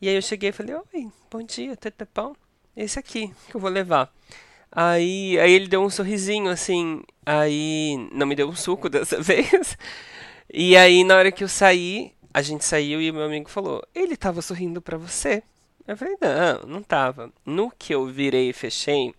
e 0.00 0.08
aí 0.08 0.14
eu 0.14 0.22
cheguei 0.22 0.50
e 0.50 0.52
falei: 0.52 0.74
"Oi, 0.74 1.08
bom 1.30 1.42
dia, 1.42 1.76
tudo 1.76 2.08
bom? 2.14 2.34
Esse 2.76 2.98
aqui 2.98 3.32
que 3.48 3.56
eu 3.56 3.60
vou 3.60 3.70
levar". 3.70 4.12
Aí, 4.72 5.38
aí 5.38 5.52
ele 5.52 5.68
deu 5.68 5.82
um 5.82 5.90
sorrisinho 5.90 6.50
assim, 6.50 7.02
aí 7.24 8.08
não 8.12 8.26
me 8.26 8.34
deu 8.34 8.48
um 8.48 8.56
suco 8.56 8.88
dessa 8.90 9.20
vez. 9.20 9.78
E 10.52 10.76
aí, 10.76 11.04
na 11.04 11.16
hora 11.16 11.32
que 11.32 11.44
eu 11.44 11.48
saí, 11.48 12.12
a 12.32 12.42
gente 12.42 12.64
saiu 12.64 13.00
e 13.00 13.12
meu 13.12 13.24
amigo 13.24 13.48
falou: 13.50 13.82
Ele 13.94 14.16
tava 14.16 14.42
sorrindo 14.42 14.82
para 14.82 14.98
você? 14.98 15.42
Eu 15.86 15.96
falei: 15.96 16.16
Não, 16.20 16.68
não 16.68 16.82
tava. 16.82 17.32
No 17.44 17.70
que 17.70 17.94
eu 17.94 18.06
virei 18.06 18.50
e 18.50 18.52
fechei 18.52 19.14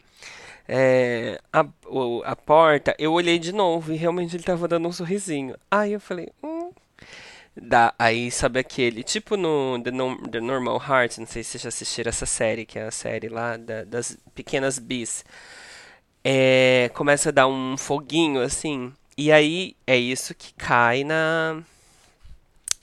é, 0.67 1.39
a, 1.54 1.65
a 2.25 2.36
porta, 2.36 2.95
eu 2.97 3.13
olhei 3.13 3.38
de 3.39 3.51
novo 3.54 3.93
e 3.93 3.95
realmente 3.95 4.36
ele 4.36 4.43
tava 4.43 4.67
dando 4.67 4.88
um 4.88 4.91
sorrisinho. 4.91 5.56
Aí 5.69 5.93
eu 5.93 5.99
falei: 5.99 6.30
Hum. 6.43 6.71
Dá, 7.58 7.93
aí 7.97 8.30
sabe 8.32 8.60
aquele, 8.60 9.01
tipo 9.01 9.38
no 9.38 9.82
The, 9.82 9.89
no, 9.91 10.17
The 10.30 10.41
Normal 10.41 10.75
Heart, 10.78 11.19
não 11.19 11.25
sei 11.25 11.41
se 11.41 11.51
vocês 11.51 11.62
já 11.63 11.69
assistiram 11.69 12.10
essa 12.10 12.25
série, 12.25 12.65
que 12.65 12.78
é 12.78 12.84
a 12.84 12.91
série 12.91 13.30
lá 13.30 13.56
da, 13.56 13.86
das 13.86 14.17
pequenas 14.36 14.78
bis. 14.78 15.23
É, 16.23 16.89
começa 16.93 17.30
a 17.30 17.32
dar 17.32 17.47
um 17.47 17.78
foguinho 17.78 18.41
assim. 18.41 18.93
E 19.17 19.32
aí 19.32 19.75
é 19.88 19.97
isso 19.97 20.36
que 20.36 20.54
cai 20.56 21.04
na 21.04 21.63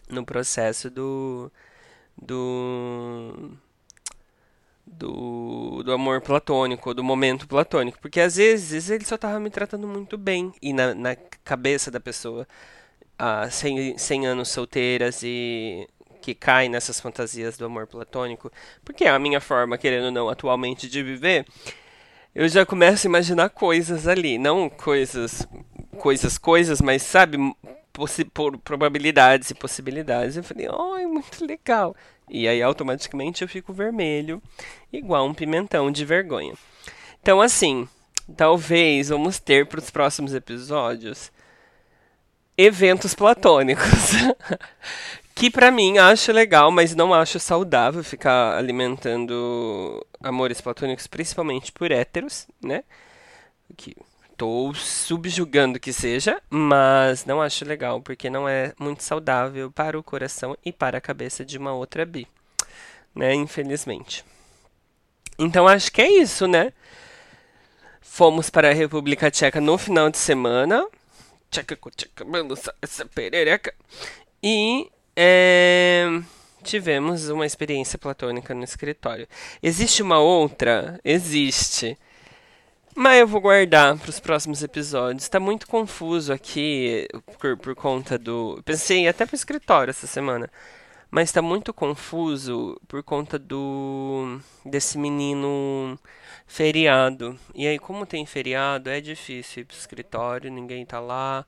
no 0.09 0.25
processo 0.25 0.91
do 0.91 1.51
do 2.21 3.57
do, 4.93 5.83
do 5.83 5.93
amor 5.93 6.21
platônico, 6.21 6.95
do 6.95 7.03
momento 7.03 7.47
platônico, 7.49 7.99
porque 8.01 8.21
às 8.21 8.37
vezes 8.37 8.91
ele 8.91 9.05
só 9.05 9.17
tava 9.17 9.41
me 9.41 9.51
tratando 9.51 9.87
muito 9.89 10.17
bem. 10.19 10.53
E 10.61 10.73
na, 10.73 10.95
na 10.95 11.17
cabeça 11.45 11.91
da 11.91 12.01
pessoa 12.01 12.47
ah, 13.19 13.49
100, 13.51 13.99
100 13.99 14.27
anos 14.27 14.49
solteiras 14.49 15.23
e 15.23 15.89
que 16.21 16.35
cai 16.35 16.69
nessas 16.69 17.01
fantasias 17.01 17.57
do 17.59 17.65
amor 17.65 17.87
platônico, 17.87 18.51
porque 18.85 19.05
é 19.05 19.11
a 19.11 19.19
minha 19.19 19.41
forma, 19.41 19.77
querendo 19.77 20.05
ou 20.07 20.11
não, 20.13 20.29
atualmente 20.29 20.89
de 20.89 21.03
viver, 21.03 21.45
eu 22.35 22.49
já 22.49 22.65
começo 22.65 23.07
a 23.07 23.11
imaginar 23.11 23.51
coisas 23.51 24.07
ali, 24.07 24.39
não 24.39 24.71
coisas 24.71 25.47
coisas, 25.99 26.39
coisas, 26.39 26.81
mas 26.81 27.03
sabe, 27.03 27.39
por 28.33 28.59
probabilidades 28.59 29.51
e 29.51 29.55
possibilidades. 29.55 30.37
Eu 30.37 30.45
falei, 30.45 30.67
ai, 30.69 31.07
muito 31.07 31.45
legal. 31.47 31.95
E 32.35 32.49
aí 32.49 32.63
automaticamente 32.63 33.43
eu 33.43 33.49
fico 33.49 33.75
vermelho, 33.75 34.43
igual 34.91 35.27
um 35.27 35.35
pimentão 35.35 35.91
de 35.91 36.03
vergonha. 36.03 36.55
Então, 37.21 37.43
assim, 37.43 37.87
talvez 38.35 39.11
vamos 39.11 39.39
ter 39.39 39.67
para 39.67 39.79
os 39.79 39.91
próximos 39.91 40.33
episódios 40.33 41.31
eventos 42.57 43.15
platônicos. 43.15 43.85
que 45.35 45.51
para 45.51 45.71
mim 45.71 45.99
acho 45.99 46.33
legal, 46.33 46.71
mas 46.71 46.95
não 46.95 47.13
acho 47.13 47.39
saudável 47.39 48.03
ficar 48.03 48.57
alimentando 48.57 50.03
amores 50.23 50.59
platônicos, 50.59 51.07
principalmente 51.07 51.71
por 51.71 51.93
héteros, 51.93 52.47
né? 52.63 52.83
Que 53.77 53.95
estou 54.43 54.75
subjugando 54.75 55.79
que 55.79 55.93
seja, 55.93 56.43
mas 56.51 57.25
não 57.25 57.41
acho 57.41 57.65
legal 57.65 58.01
porque 58.01 58.29
não 58.29 58.49
é 58.49 58.73
muito 58.77 59.05
saudável 59.05 59.71
para 59.71 59.97
o 59.97 60.03
coração 60.03 60.59
e 60.65 60.73
para 60.73 60.99
a 60.99 61.01
cabeça 61.01 61.45
de 61.45 61.57
uma 61.57 61.73
outra 61.73 62.05
bi. 62.05 62.27
né? 63.15 63.33
Infelizmente. 63.35 64.25
Então 65.39 65.69
acho 65.69 65.93
que 65.93 66.03
é 66.03 66.11
isso, 66.11 66.49
né? 66.49 66.73
Fomos 68.01 68.51
para 68.51 68.71
a 68.71 68.75
República 68.75 69.31
Tcheca 69.31 69.61
no 69.61 69.79
final 69.79 70.11
de 70.11 70.19
semana. 70.19 70.85
Tcheca 71.49 71.79
tcheca, 71.95 72.27
essa 72.83 73.07
perereca. 73.07 73.73
E 74.43 74.91
é, 75.15 76.21
tivemos 76.65 77.29
uma 77.29 77.47
experiência 77.47 77.97
platônica 77.97 78.53
no 78.55 78.65
escritório. 78.65 79.29
Existe 79.63 80.03
uma 80.03 80.19
outra? 80.19 80.99
Existe. 81.05 81.97
Mas 82.95 83.21
eu 83.21 83.27
vou 83.27 83.41
guardar 83.41 83.97
para 83.99 84.11
os 84.11 84.21
próximos 84.21 84.63
episódios. 84.63 85.23
Está 85.25 85.41
muito 85.41 85.67
confuso 85.67 86.33
aqui 86.33 87.09
por, 87.39 87.57
por 87.57 87.75
conta 87.75 88.19
do. 88.19 88.61
Pensei 88.65 89.09
até 89.09 89.25
para 89.25 89.35
o 89.35 89.37
escritório 89.37 89.91
essa 89.91 90.07
semana. 90.07 90.51
Mas 91.11 91.29
está 91.29 91.43
muito 91.43 91.73
confuso 91.73 92.79
por 92.87 93.03
conta 93.03 93.39
do. 93.39 94.39
desse 94.65 94.99
menino 94.99 95.99
feriado. 96.47 97.39
E 97.55 97.67
aí, 97.67 97.79
como 97.79 98.07
tem 98.07 98.27
feriado, 98.27 98.91
é 98.91 99.01
difícil 99.01 99.63
ir 99.63 99.67
o 99.71 99.73
escritório, 99.73 100.51
ninguém 100.51 100.85
tá 100.85 101.01
lá. 101.01 101.47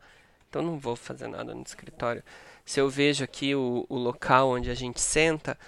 Então 0.48 0.62
não 0.62 0.78
vou 0.78 0.96
fazer 0.96 1.28
nada 1.28 1.54
no 1.54 1.62
escritório. 1.62 2.22
Se 2.64 2.80
eu 2.80 2.88
vejo 2.88 3.22
aqui 3.24 3.54
o, 3.54 3.84
o 3.88 3.96
local 3.96 4.50
onde 4.50 4.70
a 4.70 4.74
gente 4.74 5.00
senta. 5.00 5.58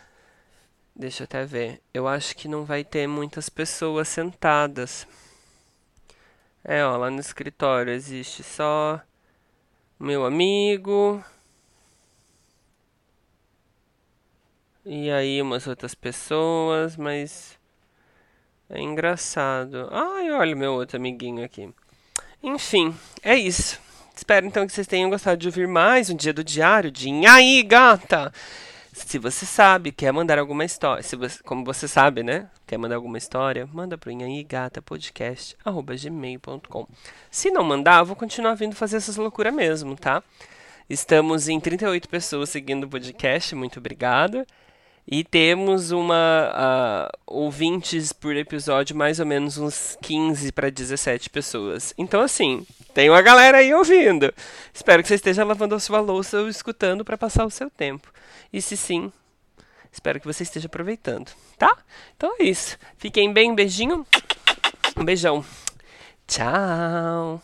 Deixa 0.94 1.22
eu 1.22 1.24
até 1.26 1.44
ver. 1.44 1.82
Eu 1.92 2.08
acho 2.08 2.34
que 2.34 2.48
não 2.48 2.64
vai 2.64 2.82
ter 2.82 3.06
muitas 3.06 3.50
pessoas 3.50 4.08
sentadas. 4.08 5.06
É, 6.68 6.85
ó, 6.85 6.96
lá 6.96 7.09
no 7.09 7.20
escritório 7.20 7.92
existe 7.92 8.42
só 8.42 9.00
meu 10.00 10.24
amigo. 10.24 11.24
E 14.85 15.09
aí 15.12 15.40
umas 15.40 15.68
outras 15.68 15.94
pessoas, 15.94 16.96
mas 16.96 17.57
é 18.68 18.81
engraçado. 18.81 19.88
Ai, 19.92 20.29
olha 20.33 20.57
meu 20.57 20.72
outro 20.72 20.96
amiguinho 20.96 21.44
aqui. 21.44 21.72
Enfim, 22.42 22.92
é 23.22 23.37
isso. 23.37 23.81
Espero 24.16 24.44
então 24.44 24.66
que 24.66 24.72
vocês 24.72 24.88
tenham 24.88 25.09
gostado 25.09 25.37
de 25.37 25.46
ouvir 25.46 25.68
mais 25.68 26.11
um 26.11 26.16
dia 26.16 26.33
do 26.33 26.42
diário 26.42 26.90
de 26.90 27.09
Aí, 27.29 27.62
gata! 27.62 28.33
Se 28.96 29.18
você 29.18 29.44
sabe, 29.44 29.92
quer 29.92 30.11
mandar 30.11 30.38
alguma 30.38 30.64
história, 30.64 31.02
se 31.02 31.16
você, 31.16 31.42
como 31.42 31.62
você 31.62 31.87
sabe, 31.87 32.22
né? 32.22 32.48
Quer 32.66 32.78
mandar 32.78 32.96
alguma 32.96 33.18
história, 33.18 33.68
manda 33.70 33.98
pro 33.98 34.11
inhaígatapodcast.gmail.com 34.11 36.87
Se 37.30 37.50
não 37.50 37.62
mandar, 37.62 38.02
vou 38.04 38.16
continuar 38.16 38.54
vindo 38.54 38.74
fazer 38.74 38.96
essas 38.96 39.18
loucuras 39.18 39.52
mesmo, 39.52 39.94
tá? 39.96 40.22
Estamos 40.88 41.46
em 41.46 41.61
38 41.61 42.09
pessoas 42.09 42.48
seguindo 42.48 42.85
o 42.85 42.88
podcast, 42.88 43.54
muito 43.54 43.80
obrigado. 43.80 44.46
E 45.08 45.22
temos 45.22 45.92
uma 45.92 46.50
uh, 46.52 47.18
ouvintes 47.26 48.12
por 48.12 48.34
episódio, 48.34 48.96
mais 48.96 49.20
ou 49.20 49.26
menos 49.26 49.56
uns 49.56 49.96
15 50.02 50.50
para 50.50 50.68
17 50.68 51.30
pessoas. 51.30 51.94
Então, 51.96 52.20
assim, 52.20 52.66
tem 52.92 53.08
uma 53.08 53.22
galera 53.22 53.58
aí 53.58 53.72
ouvindo. 53.72 54.34
Espero 54.74 55.02
que 55.02 55.08
você 55.08 55.14
esteja 55.14 55.44
lavando 55.44 55.76
a 55.76 55.80
sua 55.80 56.00
louça 56.00 56.40
ou 56.40 56.48
escutando 56.48 57.04
para 57.04 57.16
passar 57.16 57.44
o 57.44 57.50
seu 57.50 57.70
tempo. 57.70 58.12
E 58.52 58.60
se 58.60 58.76
sim, 58.76 59.12
espero 59.92 60.18
que 60.18 60.26
você 60.26 60.42
esteja 60.42 60.66
aproveitando, 60.66 61.30
tá? 61.56 61.76
Então 62.16 62.34
é 62.40 62.44
isso. 62.44 62.76
Fiquem 62.98 63.32
bem, 63.32 63.52
um 63.52 63.54
beijinho. 63.54 64.04
Um 64.96 65.04
beijão. 65.04 65.44
Tchau. 66.26 67.40